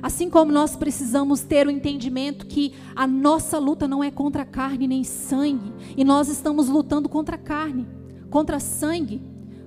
Assim 0.02 0.30
como 0.30 0.50
nós 0.50 0.76
precisamos 0.76 1.40
ter 1.42 1.66
o 1.66 1.70
entendimento 1.70 2.46
que 2.46 2.72
a 2.96 3.06
nossa 3.06 3.58
luta 3.58 3.86
não 3.86 4.02
é 4.02 4.10
contra 4.10 4.44
carne 4.44 4.88
nem 4.88 5.04
sangue, 5.04 5.72
e 5.96 6.04
nós 6.04 6.28
estamos 6.28 6.68
lutando 6.68 7.08
contra 7.08 7.36
carne, 7.36 7.86
contra 8.30 8.58
sangue, 8.58 9.22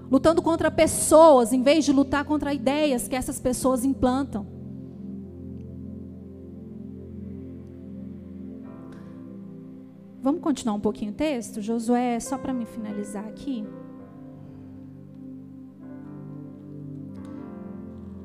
lutando 0.09 0.41
contra 0.41 0.71
pessoas, 0.71 1.53
em 1.53 1.61
vez 1.61 1.85
de 1.85 1.91
lutar 1.91 2.23
contra 2.25 2.53
ideias 2.53 3.07
que 3.07 3.15
essas 3.15 3.39
pessoas 3.39 3.83
implantam. 3.83 4.52
Vamos 10.23 10.39
continuar 10.39 10.75
um 10.75 10.79
pouquinho 10.79 11.11
o 11.11 11.13
texto? 11.13 11.61
Josué, 11.61 12.17
só 12.17 12.37
para 12.37 12.53
me 12.53 12.65
finalizar 12.65 13.27
aqui. 13.27 13.65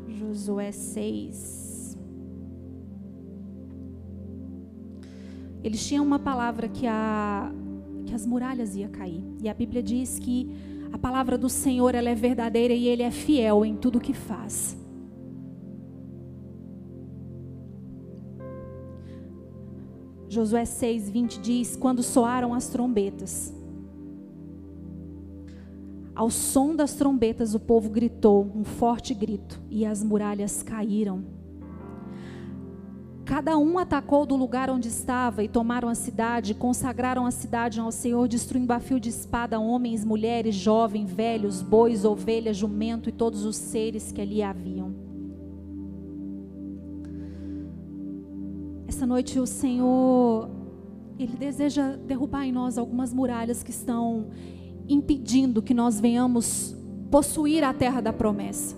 Josué 0.06 0.70
6. 0.70 1.98
Eles 5.64 5.84
tinham 5.88 6.04
uma 6.04 6.20
palavra 6.20 6.68
que, 6.68 6.86
a, 6.86 7.52
que 8.06 8.14
as 8.14 8.24
muralhas 8.24 8.76
iam 8.76 8.92
cair. 8.92 9.20
E 9.42 9.48
a 9.48 9.54
Bíblia 9.54 9.82
diz 9.82 10.20
que 10.20 10.48
a 10.92 10.98
palavra 10.98 11.36
do 11.36 11.48
Senhor 11.48 11.96
ela 11.96 12.08
é 12.08 12.14
verdadeira 12.14 12.72
e 12.72 12.86
ele 12.86 13.02
é 13.02 13.10
fiel 13.10 13.64
em 13.64 13.74
tudo 13.74 13.98
que 13.98 14.14
faz. 14.14 14.78
Josué 20.38 20.64
6, 20.64 21.10
20 21.10 21.40
diz: 21.40 21.74
Quando 21.74 22.00
soaram 22.00 22.54
as 22.54 22.68
trombetas. 22.68 23.52
Ao 26.14 26.30
som 26.30 26.76
das 26.76 26.94
trombetas, 26.94 27.56
o 27.56 27.60
povo 27.60 27.90
gritou 27.90 28.48
um 28.54 28.62
forte 28.62 29.12
grito 29.14 29.60
e 29.68 29.84
as 29.84 30.00
muralhas 30.00 30.62
caíram. 30.62 31.24
Cada 33.24 33.58
um 33.58 33.80
atacou 33.80 34.24
do 34.24 34.36
lugar 34.36 34.70
onde 34.70 34.86
estava 34.86 35.42
e 35.42 35.48
tomaram 35.48 35.88
a 35.88 35.94
cidade, 35.96 36.54
consagraram 36.54 37.26
a 37.26 37.32
cidade 37.32 37.80
ao 37.80 37.90
Senhor, 37.90 38.28
destruindo 38.28 38.72
a 38.72 38.78
fio 38.78 39.00
de 39.00 39.08
espada 39.08 39.58
homens, 39.58 40.04
mulheres, 40.04 40.54
jovens, 40.54 41.10
velhos, 41.10 41.62
bois, 41.62 42.04
ovelhas, 42.04 42.56
jumento 42.56 43.08
e 43.08 43.12
todos 43.12 43.44
os 43.44 43.56
seres 43.56 44.12
que 44.12 44.20
ali 44.20 44.40
haviam. 44.40 45.07
Essa 48.98 49.06
noite 49.06 49.38
o 49.38 49.46
Senhor, 49.46 50.50
Ele 51.20 51.36
deseja 51.36 51.94
derrubar 51.94 52.44
em 52.44 52.50
nós 52.50 52.76
algumas 52.76 53.14
muralhas 53.14 53.62
que 53.62 53.70
estão 53.70 54.30
impedindo 54.88 55.62
que 55.62 55.72
nós 55.72 56.00
venhamos 56.00 56.76
possuir 57.08 57.62
a 57.62 57.72
terra 57.72 58.00
da 58.00 58.12
promessa. 58.12 58.74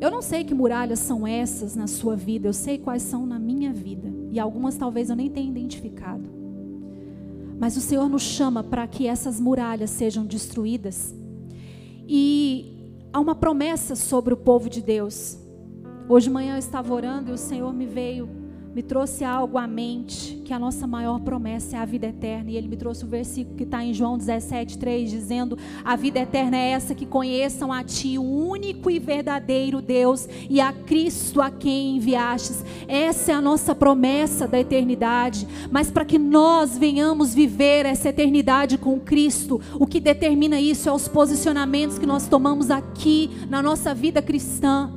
Eu 0.00 0.10
não 0.10 0.22
sei 0.22 0.42
que 0.42 0.54
muralhas 0.54 1.00
são 1.00 1.26
essas 1.26 1.76
na 1.76 1.86
sua 1.86 2.16
vida, 2.16 2.48
eu 2.48 2.54
sei 2.54 2.78
quais 2.78 3.02
são 3.02 3.26
na 3.26 3.38
minha 3.38 3.74
vida. 3.74 4.10
E 4.30 4.40
algumas 4.40 4.78
talvez 4.78 5.10
eu 5.10 5.16
nem 5.16 5.28
tenha 5.28 5.50
identificado. 5.50 6.30
Mas 7.60 7.76
o 7.76 7.80
Senhor 7.82 8.08
nos 8.08 8.22
chama 8.22 8.64
para 8.64 8.86
que 8.86 9.06
essas 9.06 9.38
muralhas 9.38 9.90
sejam 9.90 10.24
destruídas. 10.24 11.14
E 12.08 12.94
há 13.12 13.20
uma 13.20 13.34
promessa 13.34 13.96
sobre 13.96 14.32
o 14.32 14.36
povo 14.38 14.70
de 14.70 14.80
Deus. 14.80 15.36
Hoje 16.08 16.28
de 16.28 16.32
manhã 16.32 16.54
eu 16.54 16.58
estava 16.58 16.94
orando 16.94 17.32
e 17.32 17.34
o 17.34 17.38
Senhor 17.38 17.70
me 17.74 17.84
veio 17.84 18.45
me 18.76 18.82
trouxe 18.82 19.24
algo 19.24 19.56
à 19.56 19.66
mente, 19.66 20.42
que 20.44 20.52
a 20.52 20.58
nossa 20.58 20.86
maior 20.86 21.18
promessa 21.20 21.78
é 21.78 21.80
a 21.80 21.86
vida 21.86 22.08
eterna. 22.08 22.50
E 22.50 22.56
ele 22.58 22.68
me 22.68 22.76
trouxe 22.76 23.04
o 23.04 23.08
versículo 23.08 23.56
que 23.56 23.62
está 23.62 23.82
em 23.82 23.94
João 23.94 24.18
17, 24.18 24.76
3, 24.76 25.10
dizendo: 25.10 25.56
A 25.82 25.96
vida 25.96 26.20
eterna 26.20 26.58
é 26.58 26.72
essa 26.72 26.94
que 26.94 27.06
conheçam 27.06 27.72
a 27.72 27.82
Ti, 27.82 28.18
o 28.18 28.22
único 28.22 28.90
e 28.90 28.98
verdadeiro 28.98 29.80
Deus, 29.80 30.28
e 30.50 30.60
a 30.60 30.74
Cristo 30.74 31.40
a 31.40 31.50
quem 31.50 31.96
enviastes. 31.96 32.62
Essa 32.86 33.32
é 33.32 33.34
a 33.34 33.40
nossa 33.40 33.74
promessa 33.74 34.46
da 34.46 34.60
eternidade. 34.60 35.48
Mas 35.70 35.90
para 35.90 36.04
que 36.04 36.18
nós 36.18 36.76
venhamos 36.76 37.32
viver 37.32 37.86
essa 37.86 38.10
eternidade 38.10 38.76
com 38.76 39.00
Cristo, 39.00 39.58
o 39.80 39.86
que 39.86 40.00
determina 40.00 40.60
isso 40.60 40.86
é 40.86 40.92
os 40.92 41.08
posicionamentos 41.08 41.98
que 41.98 42.04
nós 42.04 42.28
tomamos 42.28 42.70
aqui 42.70 43.30
na 43.48 43.62
nossa 43.62 43.94
vida 43.94 44.20
cristã. 44.20 44.92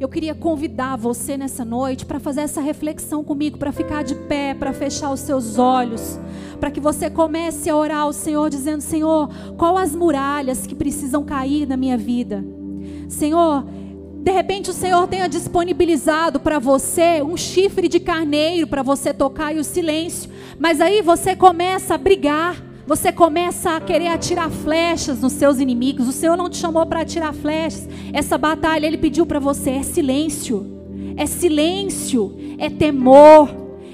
Eu 0.00 0.08
queria 0.08 0.34
convidar 0.34 0.96
você 0.96 1.36
nessa 1.36 1.62
noite 1.62 2.06
para 2.06 2.18
fazer 2.18 2.40
essa 2.40 2.62
reflexão 2.62 3.22
comigo, 3.22 3.58
para 3.58 3.70
ficar 3.70 4.02
de 4.02 4.14
pé, 4.14 4.54
para 4.54 4.72
fechar 4.72 5.12
os 5.12 5.20
seus 5.20 5.58
olhos, 5.58 6.18
para 6.58 6.70
que 6.70 6.80
você 6.80 7.10
comece 7.10 7.68
a 7.68 7.76
orar 7.76 7.98
ao 7.98 8.12
Senhor, 8.14 8.48
dizendo: 8.48 8.80
Senhor, 8.80 9.28
qual 9.58 9.76
as 9.76 9.94
muralhas 9.94 10.66
que 10.66 10.74
precisam 10.74 11.22
cair 11.22 11.68
na 11.68 11.76
minha 11.76 11.98
vida? 11.98 12.42
Senhor, 13.10 13.66
De 14.22 14.30
repente 14.30 14.68
o 14.68 14.74
Senhor 14.74 15.06
tenha 15.08 15.26
disponibilizado 15.28 16.38
para 16.40 16.58
você 16.58 17.22
um 17.22 17.38
chifre 17.38 17.88
de 17.88 17.98
carneiro 17.98 18.66
para 18.66 18.82
você 18.82 19.14
tocar 19.14 19.54
e 19.54 19.58
o 19.58 19.64
silêncio. 19.64 20.30
Mas 20.58 20.78
aí 20.80 21.00
você 21.00 21.34
começa 21.34 21.94
a 21.94 21.98
brigar. 21.98 22.69
Você 22.90 23.12
começa 23.12 23.76
a 23.76 23.80
querer 23.80 24.08
atirar 24.08 24.50
flechas 24.50 25.20
nos 25.20 25.34
seus 25.34 25.60
inimigos. 25.60 26.08
O 26.08 26.12
Senhor 26.12 26.36
não 26.36 26.50
te 26.50 26.56
chamou 26.56 26.84
para 26.84 27.02
atirar 27.02 27.32
flechas. 27.32 27.88
Essa 28.12 28.36
batalha 28.36 28.84
ele 28.84 28.98
pediu 28.98 29.24
para 29.24 29.38
você 29.38 29.70
é 29.70 29.82
silêncio. 29.84 30.66
É 31.16 31.24
silêncio, 31.24 32.36
é 32.58 32.68
temor. 32.68 33.48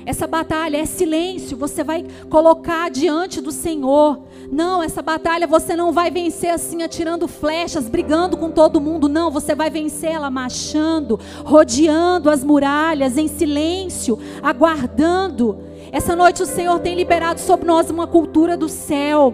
Essa 0.06 0.26
batalha 0.26 0.78
é 0.78 0.87
silêncio. 0.87 1.59
Você 1.59 1.85
vai 1.85 2.06
colocar 2.30 2.90
diante 2.90 3.38
do 3.42 3.52
Senhor. 3.52 4.22
Não, 4.50 4.82
essa 4.82 5.02
batalha 5.02 5.46
você 5.46 5.76
não 5.76 5.92
vai 5.92 6.11
vencer 6.11 6.48
assim, 6.48 6.82
atirando 6.82 7.28
flechas, 7.28 7.90
brigando 7.90 8.38
com 8.38 8.50
todo 8.50 8.80
mundo. 8.80 9.11
Não, 9.11 9.30
você 9.30 9.54
vai 9.54 9.68
vencer 9.68 10.12
ela 10.12 10.30
marchando, 10.30 11.20
rodeando 11.44 12.30
as 12.30 12.42
muralhas, 12.42 13.18
em 13.18 13.28
silêncio, 13.28 14.18
aguardando. 14.42 15.75
Essa 15.96 16.14
noite 16.14 16.42
o 16.42 16.46
Senhor 16.46 16.78
tem 16.80 16.94
liberado 16.94 17.40
sobre 17.40 17.66
nós 17.66 17.88
uma 17.88 18.06
cultura 18.06 18.54
do 18.54 18.68
céu. 18.68 19.32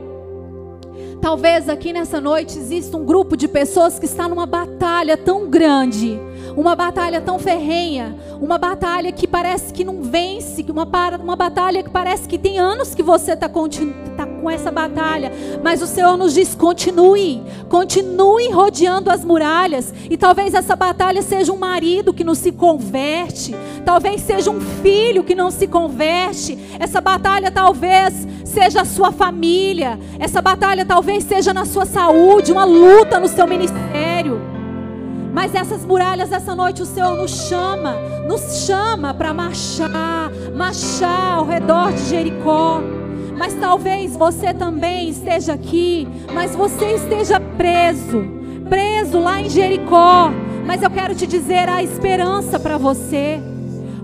Talvez 1.20 1.68
aqui 1.68 1.92
nessa 1.92 2.20
noite 2.20 2.56
exista 2.56 2.96
um 2.96 3.04
grupo 3.04 3.36
de 3.36 3.48
pessoas 3.48 3.98
que 3.98 4.06
está 4.06 4.28
numa 4.28 4.46
batalha 4.46 5.16
tão 5.16 5.50
grande 5.50 6.20
uma 6.56 6.74
batalha 6.74 7.20
tão 7.20 7.38
ferrenha, 7.38 8.16
uma 8.40 8.58
batalha 8.58 9.10
que 9.12 9.26
parece 9.26 9.72
que 9.72 9.84
não 9.84 10.02
vence, 10.02 10.64
uma, 10.68 10.86
uma 11.20 11.36
batalha 11.36 11.82
que 11.82 11.90
parece 11.90 12.28
que 12.28 12.38
tem 12.38 12.58
anos 12.58 12.94
que 12.94 13.02
você 13.02 13.32
está 13.32 13.48
tá 13.48 14.26
com 14.42 14.50
essa 14.50 14.70
batalha, 14.70 15.32
mas 15.62 15.80
o 15.80 15.86
Senhor 15.86 16.16
nos 16.18 16.34
diz: 16.34 16.54
continue, 16.54 17.42
continue 17.68 18.50
rodeando 18.50 19.08
as 19.08 19.24
muralhas, 19.24 19.94
e 20.10 20.16
talvez 20.16 20.52
essa 20.52 20.74
batalha 20.74 21.22
seja 21.22 21.52
um 21.52 21.56
marido 21.56 22.12
que 22.12 22.24
não 22.24 22.34
se 22.34 22.50
converte, 22.50 23.54
talvez 23.84 24.20
seja 24.22 24.50
um 24.50 24.60
filho 24.60 25.22
que 25.22 25.34
não 25.34 25.50
se 25.50 25.68
converte, 25.68 26.58
essa 26.78 27.00
batalha 27.00 27.50
talvez 27.50 28.26
seja 28.44 28.82
a 28.82 28.84
sua 28.84 29.12
família, 29.12 29.98
essa 30.18 30.42
batalha 30.42 30.84
talvez 30.84 31.22
seja 31.24 31.54
na 31.54 31.64
sua 31.64 31.86
saúde, 31.86 32.52
uma 32.52 32.64
luta 32.64 33.20
no 33.20 33.28
seu 33.28 33.46
ministério. 33.46 34.52
Mas 35.32 35.54
essas 35.54 35.82
muralhas, 35.82 36.30
essa 36.30 36.54
noite, 36.54 36.82
o 36.82 36.86
Senhor 36.86 37.16
nos 37.16 37.48
chama, 37.48 37.94
nos 38.28 38.66
chama 38.66 39.14
para 39.14 39.32
marchar, 39.32 40.30
marchar 40.54 41.38
ao 41.38 41.46
redor 41.46 41.90
de 41.92 42.02
Jericó. 42.10 42.82
Mas 43.36 43.54
talvez 43.54 44.16
você 44.16 44.52
também 44.54 45.08
esteja 45.08 45.54
aqui, 45.54 46.06
mas 46.34 46.54
você 46.54 46.94
esteja 46.94 47.40
preso, 47.40 48.24
preso 48.68 49.18
lá 49.18 49.40
em 49.40 49.48
Jericó. 49.48 50.30
Mas 50.66 50.82
eu 50.82 50.90
quero 50.90 51.14
te 51.14 51.26
dizer 51.26 51.68
a 51.68 51.82
esperança 51.82 52.58
para 52.58 52.78
você. 52.78 53.40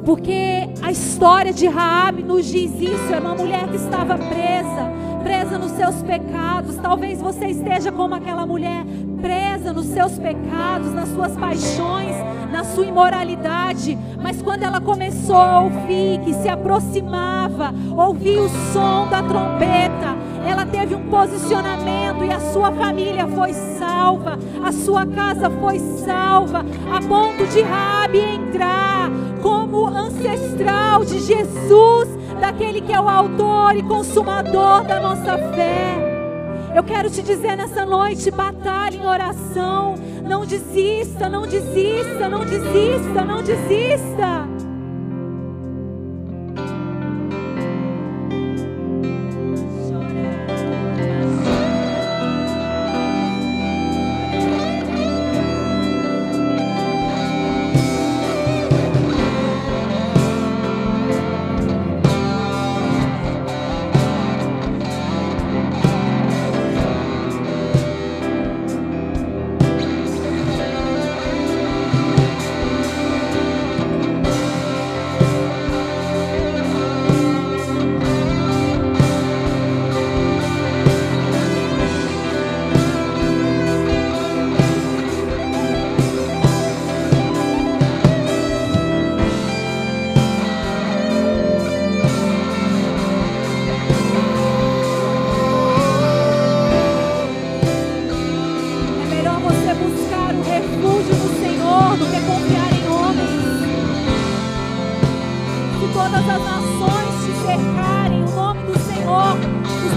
Porque 0.05 0.69
a 0.83 0.91
história 0.91 1.53
de 1.53 1.67
Raabe 1.67 2.23
nos 2.23 2.47
diz 2.47 2.73
isso, 2.81 3.13
é 3.13 3.19
uma 3.19 3.35
mulher 3.35 3.69
que 3.69 3.77
estava 3.77 4.17
presa, 4.17 4.91
presa 5.23 5.59
nos 5.59 5.73
seus 5.73 6.03
pecados. 6.03 6.77
Talvez 6.77 7.21
você 7.21 7.47
esteja 7.47 7.93
como 7.93 8.15
aquela 8.15 8.47
mulher 8.47 8.85
presa 9.21 9.73
nos 9.73 9.87
seus 9.87 10.19
pecados, 10.19 10.93
nas 10.93 11.09
suas 11.09 11.37
paixões, 11.37 12.17
na 12.51 12.65
sua 12.65 12.87
imoralidade. 12.87 13.99
Mas 14.21 14.41
quando 14.43 14.63
ela 14.63 14.81
começou 14.81 15.37
a 15.37 15.61
ouvir 15.61 16.21
que 16.25 16.35
se 16.35 16.49
aproximava, 16.49 17.75
ouvir 17.97 18.39
o 18.39 18.49
som 18.73 19.09
da 19.09 19.23
trombeta, 19.23 20.17
ela 20.47 20.65
teve 20.65 20.95
um 20.95 21.09
posicionamento 21.11 22.25
e 22.25 22.33
a 22.33 22.41
sua 22.53 22.73
família 22.73 23.27
foi 23.29 23.53
salva, 23.53 24.39
a 24.65 24.73
sua 24.73 25.07
casa 25.07 25.51
foi 25.51 25.79
salva, 25.79 26.65
a 26.91 27.01
ponto 27.07 27.47
de 27.47 27.61
Rabi 27.61 28.19
entrar 28.19 29.11
como 29.43 29.87
ancestral 29.87 31.05
de 31.05 31.21
Jesus, 31.21 32.09
daquele 32.41 32.81
que 32.81 32.93
é 32.93 33.01
o 33.01 33.09
autor 33.09 33.77
e 33.77 33.83
consumador 33.83 34.85
da 34.85 35.01
nossa 35.01 35.37
fé. 35.55 36.08
Eu 36.75 36.83
quero 36.83 37.11
te 37.11 37.23
dizer 37.23 37.57
nessa 37.57 37.85
noite: 37.85 38.31
batalha 38.31 38.97
em 38.97 39.07
oração. 39.07 39.95
Não 40.23 40.45
desista, 40.45 41.29
não 41.29 41.47
desista, 41.47 42.29
não 42.29 42.45
desista, 42.45 43.25
não 43.25 43.43
desista. 43.43 44.58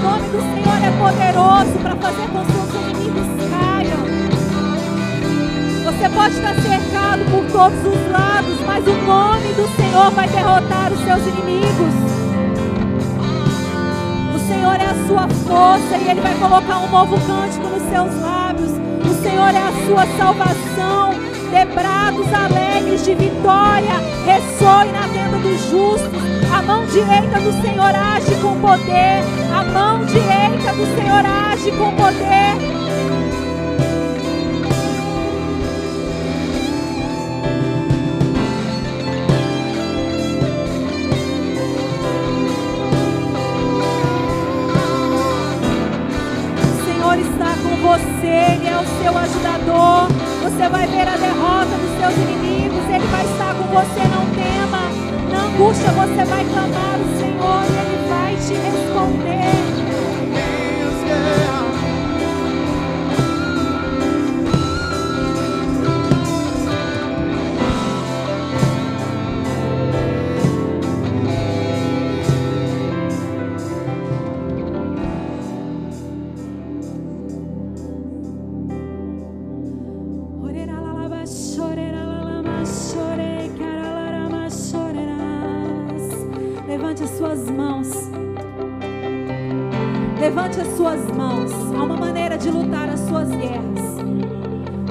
nome 0.02 0.28
do 0.30 0.42
Senhor 0.42 0.82
é 0.84 0.92
poderoso 0.98 1.78
para 1.80 1.96
fazer 1.96 2.28
com 2.30 2.44
que 2.44 2.58
os 2.58 2.74
inimigos 2.74 3.28
caiam. 3.52 4.02
Você 5.86 6.10
pode 6.10 6.36
estar 6.36 6.56
cercado 6.56 7.24
por 7.30 7.46
todos 7.52 7.78
os 7.86 8.12
lados, 8.12 8.60
mas 8.66 8.86
o 8.88 8.94
nome 9.06 9.54
do 9.54 9.68
Senhor 9.76 10.10
vai 10.12 10.28
derrotar 10.28 10.92
os 10.92 11.00
seus 11.04 11.22
inimigos. 11.28 11.94
O 14.34 14.40
Senhor 14.48 14.76
é 14.76 14.86
a 14.86 15.08
sua 15.08 15.28
força 15.28 15.98
e 15.98 16.10
Ele 16.10 16.22
vai 16.22 16.34
colocar 16.36 16.80
um 16.80 16.90
novo 16.90 17.20
cântico 17.22 17.68
nos 17.68 17.84
seus 17.84 18.22
lábios. 18.22 18.72
O 19.06 19.22
Senhor 19.22 19.54
é 19.54 19.62
a 19.62 19.72
sua 19.86 20.06
salvação. 20.18 21.12
Debrados 21.52 22.34
alegres 22.34 23.04
de 23.04 23.14
vitória, 23.14 24.00
ressoe 24.26 24.92
na 24.94 25.08
tenda 25.10 25.38
dos 25.38 25.70
justos. 25.70 26.40
A 26.54 26.62
mão 26.62 26.86
direita 26.86 27.40
do 27.40 27.62
Senhor 27.62 27.96
age 27.96 28.36
com 28.42 28.60
poder. 28.60 29.24
A 29.54 29.64
mão 29.64 30.06
direita 30.06 30.74
do 30.74 30.86
Senhor 30.96 31.26
age 31.26 31.72
com 31.72 31.96
poder. 31.96 32.82
Você 47.82 48.26
Ele 48.26 48.68
é 48.68 48.78
o 48.78 49.04
seu 49.04 49.18
ajudador. 49.18 50.08
Você 50.44 50.70
vai 50.70 50.88
ver 50.88 51.08
a 51.08 51.18
derrota 51.18 51.76
dos 51.78 52.00
seus 52.00 52.14
inimigos, 52.26 52.88
Ele 52.90 53.08
vai 53.08 53.26
estar 53.26 53.54
com 53.56 53.64
você, 53.64 54.08
não 54.08 54.26
tem 54.34 54.61
angústia, 55.54 55.92
você 55.92 56.26
vai 56.26 56.46
clamar 56.46 57.00
o 57.00 57.18
Senhor 57.18 57.64
e 57.66 57.78
Ele 57.78 58.10
vai 58.10 58.36
te 58.36 58.54
responder. 58.54 59.70
Levante 90.32 90.61
as 90.61 90.77
suas 90.77 91.05
mãos. 91.07 91.51
Há 91.75 91.84
uma 91.84 91.97
maneira 91.97 92.38
de 92.38 92.49
lutar 92.49 92.88
as 92.88 93.01
suas 93.01 93.27
guerras. 93.27 93.97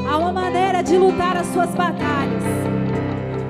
Há 0.06 0.18
uma 0.18 0.32
maneira 0.32 0.82
de 0.82 0.98
lutar 0.98 1.34
as 1.34 1.46
suas 1.46 1.70
batalhas. 1.70 2.44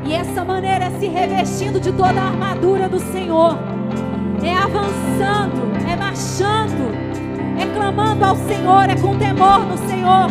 E 0.06 0.12
essa 0.12 0.44
maneira 0.44 0.84
é 0.84 0.90
se 1.00 1.08
revestindo 1.08 1.80
de 1.80 1.90
toda 1.90 2.20
a 2.20 2.28
armadura 2.28 2.88
do 2.88 3.00
Senhor. 3.00 3.58
É 4.40 4.54
avançando, 4.54 5.72
é 5.90 5.96
marchando, 5.96 6.94
é 7.58 7.66
clamando 7.74 8.24
ao 8.24 8.36
Senhor, 8.36 8.88
é 8.88 8.94
com 8.94 9.18
temor 9.18 9.58
no 9.66 9.76
Senhor. 9.88 10.28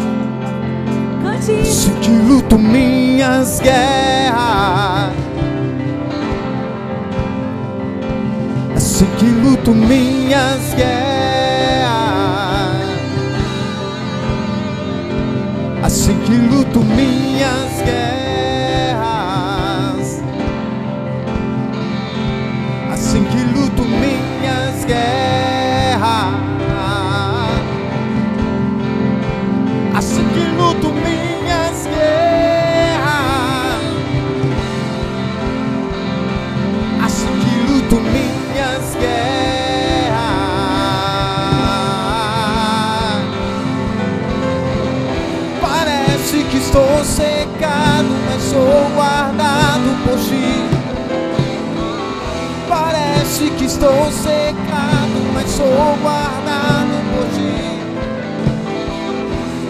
Cante 1.21 1.59
isso. 1.59 1.91
que 1.95 2.09
luto 2.09 2.57
minhas 2.57 3.59
guerras. 3.59 5.13
É 8.71 8.75
assim 8.77 9.05
que 9.17 9.25
luto 9.25 9.71
minhas 9.71 10.73
guerras 10.73 11.18
Assim 15.89 16.15
que 16.19 16.33
luto 16.33 16.83
minhas 16.83 17.81
guerras. 17.83 18.08
Estou 46.69 47.03
secado, 47.03 48.09
mas 48.27 48.43
sou 48.43 48.89
guardado 48.95 49.89
por 50.03 50.19
ti. 50.19 50.69
Parece 52.67 53.49
que 53.49 53.65
estou 53.65 54.11
secado, 54.11 55.33
mas 55.33 55.49
sou 55.49 55.97
guardado 56.03 56.95
por 57.11 57.25
ti. 57.33 57.79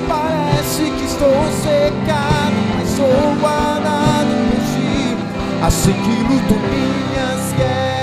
Parece 0.09 0.91
que 0.91 1.05
estou 1.05 1.41
secado, 1.63 2.59
mas 2.75 2.89
sou 2.89 3.35
guardado 3.39 4.33
por 4.49 4.59
ti. 4.73 5.17
Assim 5.65 5.93
que 5.93 6.23
luto 6.23 6.55
minhas 6.69 7.53
guerras. 7.53 7.98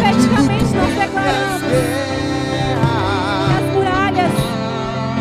Profeticamente 0.00 0.74
nós 0.74 0.94
declaramos 0.94 1.62
que 1.62 1.76
as 3.58 3.74
muralhas, 3.74 4.32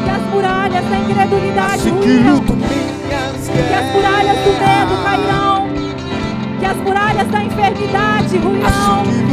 que 0.04 0.10
as 0.10 0.22
muralhas 0.34 0.86
da 0.90 0.98
incredulidade 1.00 1.74
Assim 1.74 2.00
que 2.00 2.08
ruirão. 2.08 2.42
Que 2.46 3.74
as 3.74 3.86
muralhas 3.94 4.38
do 4.38 4.52
medo 4.54 5.04
cairão. 5.04 5.68
Que 6.60 6.66
as 6.66 6.78
muralhas 6.78 7.28
da 7.28 7.44
enfermidade 7.44 8.38
ruirão. 8.38 8.68
Assim 8.68 9.30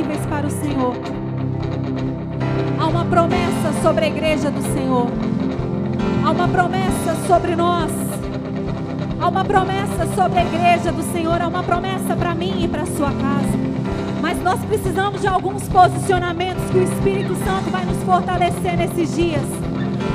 invencíveis 0.00 0.26
para 0.26 0.46
o 0.46 0.50
Senhor. 0.50 0.94
Há 2.78 2.86
uma 2.86 3.04
promessa 3.04 3.72
sobre 3.82 4.04
a 4.06 4.08
igreja 4.08 4.50
do 4.50 4.62
Senhor. 4.74 5.06
Há 6.24 6.30
uma 6.30 6.48
promessa 6.48 7.14
sobre 7.26 7.54
nós. 7.54 7.90
Há 9.20 9.28
uma 9.28 9.44
promessa 9.44 10.06
sobre 10.14 10.38
a 10.38 10.44
igreja 10.44 10.90
do 10.90 11.02
Senhor. 11.12 11.40
Há 11.40 11.48
uma 11.48 11.62
promessa 11.62 12.16
para 12.16 12.34
mim 12.34 12.64
e 12.64 12.68
para 12.68 12.82
a 12.82 12.86
sua 12.86 13.10
casa. 13.12 13.60
Mas 14.22 14.42
nós 14.42 14.60
precisamos 14.64 15.20
de 15.20 15.26
alguns 15.26 15.68
posicionamentos 15.68 16.64
que 16.70 16.78
o 16.78 16.82
Espírito 16.82 17.34
Santo 17.44 17.70
vai 17.70 17.84
nos 17.84 18.02
fortalecer 18.02 18.76
nesses 18.76 19.14
dias. 19.14 19.44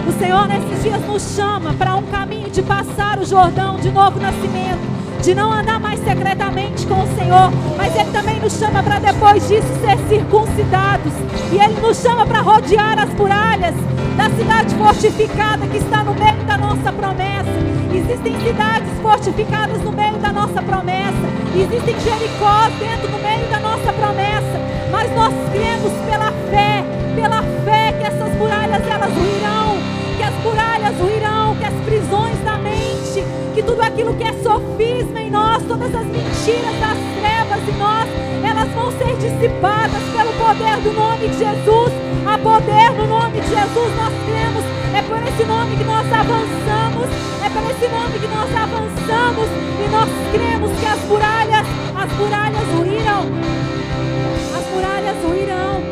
O 0.07 0.19
Senhor 0.19 0.47
nesses 0.47 0.83
dias 0.83 1.05
nos 1.07 1.35
chama 1.35 1.73
para 1.73 1.95
um 1.95 2.03
caminho 2.03 2.49
de 2.49 2.61
passar 2.61 3.19
o 3.19 3.25
Jordão 3.25 3.77
de 3.77 3.91
novo 3.91 4.19
nascimento, 4.19 4.94
de 5.21 5.33
não 5.33 5.51
andar 5.51 5.79
mais 5.79 5.99
secretamente 6.03 6.85
com 6.85 7.01
o 7.01 7.15
Senhor, 7.15 7.51
mas 7.77 7.95
Ele 7.95 8.11
também 8.11 8.39
nos 8.39 8.53
chama 8.53 8.83
para 8.83 8.99
depois 8.99 9.47
disso 9.47 9.67
ser 9.81 9.97
circuncidados. 10.07 11.13
E 11.51 11.57
Ele 11.57 11.79
nos 11.81 11.97
chama 11.97 12.25
para 12.25 12.41
rodear 12.41 12.99
as 12.99 13.09
muralhas 13.13 13.75
da 14.15 14.29
cidade 14.29 14.73
fortificada 14.75 15.67
que 15.67 15.77
está 15.77 16.03
no 16.03 16.13
meio 16.13 16.43
da 16.45 16.57
nossa 16.57 16.91
promessa. 16.91 17.75
Existem 17.93 18.39
cidades 18.41 18.91
fortificadas 19.01 19.81
no 19.81 19.91
meio 19.91 20.17
da 20.17 20.31
nossa 20.31 20.61
promessa. 20.61 21.25
Existem 21.55 21.99
Jericó 21.99 22.69
dentro 22.79 23.07
do 23.07 23.21
meio 23.21 23.47
da 23.49 23.59
nossa 23.59 23.93
promessa. 23.93 24.59
Mas 24.91 25.13
nós 25.15 25.33
cremos 25.51 25.91
pela 26.09 26.31
fé, 26.49 26.83
pela 27.15 27.41
fé 27.63 27.93
que 27.97 28.05
essas 28.05 28.33
muralhas 28.37 28.81
elas 28.87 29.11
ruirão, 29.13 29.77
que 30.17 30.23
as 30.23 30.33
muralhas 30.43 30.95
ruirão, 30.97 31.55
que 31.55 31.65
as 31.65 31.73
prisões 31.85 32.24
tudo 33.65 33.81
aquilo 33.81 34.13
que 34.15 34.23
é 34.23 34.33
sofisma 34.43 35.19
em 35.19 35.31
nós, 35.31 35.63
todas 35.63 35.93
as 35.93 36.05
mentiras 36.05 36.75
das 36.79 36.97
trevas 37.19 37.67
em 37.67 37.77
nós, 37.77 38.07
elas 38.43 38.69
vão 38.69 38.91
ser 38.91 39.15
dissipadas 39.17 40.01
pelo 40.15 40.31
poder 40.33 40.77
do 40.81 40.93
nome 40.93 41.27
de 41.27 41.37
Jesus. 41.37 41.91
Há 42.25 42.37
poder 42.37 42.91
no 42.97 43.07
nome 43.07 43.41
de 43.41 43.47
Jesus, 43.47 43.95
nós 43.97 44.13
cremos. 44.25 44.63
É 44.93 45.01
por 45.01 45.21
esse 45.27 45.43
nome 45.45 45.75
que 45.75 45.83
nós 45.83 46.05
avançamos. 46.05 47.09
É 47.43 47.49
por 47.49 47.71
esse 47.71 47.87
nome 47.87 48.19
que 48.19 48.27
nós 48.27 48.49
avançamos. 48.55 49.47
E 49.81 49.89
nós 49.89 50.09
cremos 50.31 50.71
que 50.79 50.85
as 50.85 50.99
muralhas, 51.05 51.67
as 51.95 52.11
muralhas 52.13 52.67
ruirão. 52.77 53.25
As 54.55 54.65
muralhas 54.73 55.17
ruirão. 55.23 55.83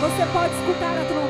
Você 0.00 0.26
pode 0.32 0.54
escutar 0.54 0.96
a 0.96 1.04
trombeta? 1.04 1.29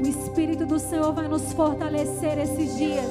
O 0.00 0.06
Espírito 0.06 0.64
do 0.64 0.78
Senhor 0.78 1.12
vai 1.12 1.26
nos 1.26 1.52
fortalecer 1.52 2.38
esses 2.38 2.76
dias. 2.76 3.10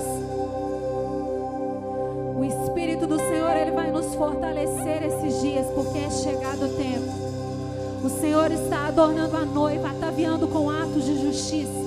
O 2.38 2.46
Espírito 2.46 3.06
do 3.06 3.18
Senhor, 3.18 3.58
Ele 3.58 3.72
vai 3.72 3.92
nos 3.92 4.16
fortalecer 4.16 5.04
esses 5.04 5.42
dias, 5.42 5.66
porque 5.76 5.98
é 5.98 6.10
chegado 6.10 6.66
o 6.66 6.78
tempo. 6.78 7.12
O 8.02 8.10
Senhor 8.10 8.50
está 8.52 8.88
adornando 8.88 9.36
a 9.36 9.44
noiva, 9.44 9.90
ataviando 9.90 10.48
com 10.48 10.70
atos 10.70 11.04
de 11.04 11.22
justiça, 11.22 11.84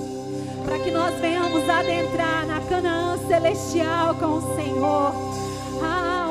para 0.63 0.77
que 0.77 0.91
nós 0.91 1.15
venhamos 1.19 1.67
adentrar 1.67 2.45
na 2.45 2.61
Canaã 2.61 3.17
celestial 3.27 4.13
com 4.15 4.37
o 4.37 4.55
Senhor. 4.55 5.28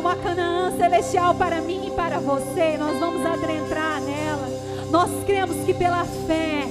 Uma 0.09 0.17
Canaã 0.17 0.73
celestial 0.75 1.35
para 1.35 1.61
mim 1.61 1.89
e 1.89 1.91
para 1.91 2.19
você. 2.19 2.79
Nós 2.79 2.99
vamos 2.99 3.27
adentrar 3.27 4.01
nela. 4.01 4.49
Nós 4.91 5.11
cremos 5.27 5.55
que 5.67 5.75
pela 5.75 6.03
fé, 6.27 6.67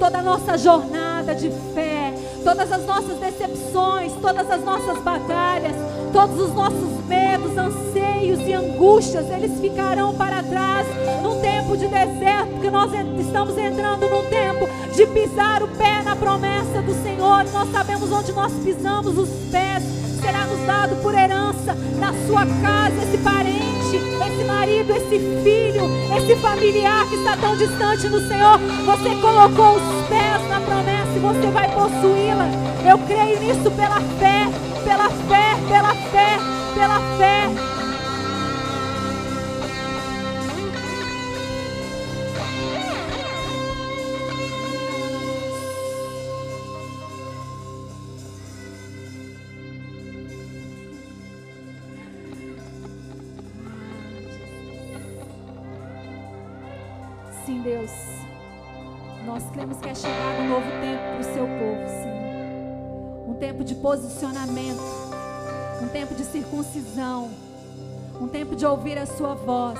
toda 0.00 0.18
a 0.18 0.22
nossa 0.22 0.58
jornada 0.58 1.32
de 1.32 1.48
fé, 1.72 2.12
todas 2.42 2.72
as 2.72 2.84
nossas 2.84 3.20
decepções, 3.20 4.12
todas 4.20 4.50
as 4.50 4.64
nossas 4.64 4.98
batalhas, 4.98 5.76
todos 6.12 6.40
os 6.40 6.52
nossos 6.52 7.06
medos, 7.06 7.56
anseios 7.56 8.40
e 8.40 8.52
angústias, 8.52 9.30
eles 9.30 9.60
ficarão 9.60 10.12
para 10.16 10.42
trás 10.42 10.84
num 11.22 11.40
tempo 11.40 11.76
de 11.76 11.86
deserto, 11.86 12.50
porque 12.50 12.68
nós 12.68 12.90
estamos 13.24 13.56
entrando 13.56 14.08
num 14.08 14.28
tempo 14.28 14.68
de 14.92 15.06
pisar 15.06 15.62
o 15.62 15.68
pé 15.68 16.02
na 16.02 16.16
promessa 16.16 16.82
do 16.82 17.00
Senhor. 17.00 17.44
Nós 17.52 17.70
sabemos 17.70 18.10
onde 18.10 18.32
nós 18.32 18.52
pisamos 18.54 19.16
os 19.16 19.28
pés, 19.52 19.84
será 20.22 20.46
nos 20.46 20.64
dado 20.66 20.94
por 21.02 21.12
herança 21.14 21.74
na 21.98 22.12
sua 22.26 22.46
casa 22.62 23.02
esse 23.02 23.18
parente, 23.18 23.96
esse 23.96 24.44
marido, 24.44 24.92
esse 24.94 25.18
filho, 25.42 25.84
esse 26.16 26.36
familiar 26.36 27.06
que 27.08 27.16
está 27.16 27.36
tão 27.36 27.56
distante 27.56 28.08
do 28.08 28.20
Senhor. 28.28 28.58
Você 28.86 29.14
colocou 29.16 29.76
os 29.76 30.08
pés 30.08 30.48
na 30.48 30.60
promessa 30.60 31.12
e 31.16 31.18
você 31.18 31.50
vai 31.50 31.68
possuí-la. 31.74 32.48
Eu 32.88 32.98
creio 32.98 33.40
nisso 33.40 33.70
pela 33.72 34.00
fé, 34.18 34.48
pela 34.84 35.10
fé, 35.10 35.56
pela 35.68 35.94
fé, 35.94 36.38
pela 36.74 37.00
fé. 37.18 37.71
Tempo 63.62 63.64
de 63.64 63.74
posicionamento, 63.76 64.82
um 65.80 65.88
tempo 65.88 66.14
de 66.14 66.24
circuncisão, 66.24 67.30
um 68.20 68.26
tempo 68.26 68.56
de 68.56 68.66
ouvir 68.66 68.98
a 68.98 69.06
sua 69.06 69.34
voz 69.34 69.78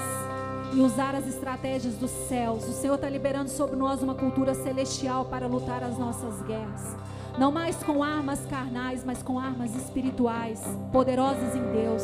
e 0.73 0.81
usar 0.81 1.15
as 1.15 1.27
estratégias 1.27 1.95
dos 1.95 2.11
céus. 2.29 2.65
O 2.69 2.73
Senhor 2.73 2.95
está 2.95 3.09
liberando 3.09 3.51
sobre 3.51 3.77
nós 3.77 4.03
uma 4.03 4.15
cultura 4.15 4.55
celestial 4.55 5.25
para 5.25 5.47
lutar 5.47 5.83
as 5.83 5.99
nossas 5.99 6.41
guerras. 6.43 6.97
Não 7.39 7.51
mais 7.51 7.77
com 7.83 8.03
armas 8.03 8.41
carnais, 8.47 9.03
mas 9.05 9.23
com 9.23 9.39
armas 9.39 9.75
espirituais, 9.75 10.63
poderosas 10.93 11.57
em 11.57 11.73
Deus. 11.73 12.03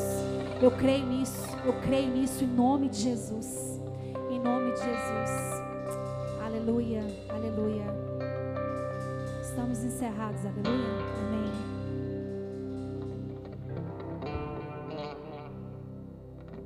Eu 0.60 0.72
creio 0.72 1.06
nisso, 1.06 1.46
eu 1.64 1.74
creio 1.82 2.10
nisso 2.10 2.42
em 2.42 2.48
nome 2.48 2.88
de 2.88 3.02
Jesus. 3.02 3.80
Em 4.30 4.40
nome 4.40 4.72
de 4.72 4.78
Jesus. 4.78 5.30
Aleluia, 6.44 7.04
aleluia. 7.28 7.84
Estamos 9.42 9.84
encerrados, 9.84 10.40
aleluia. 10.44 11.27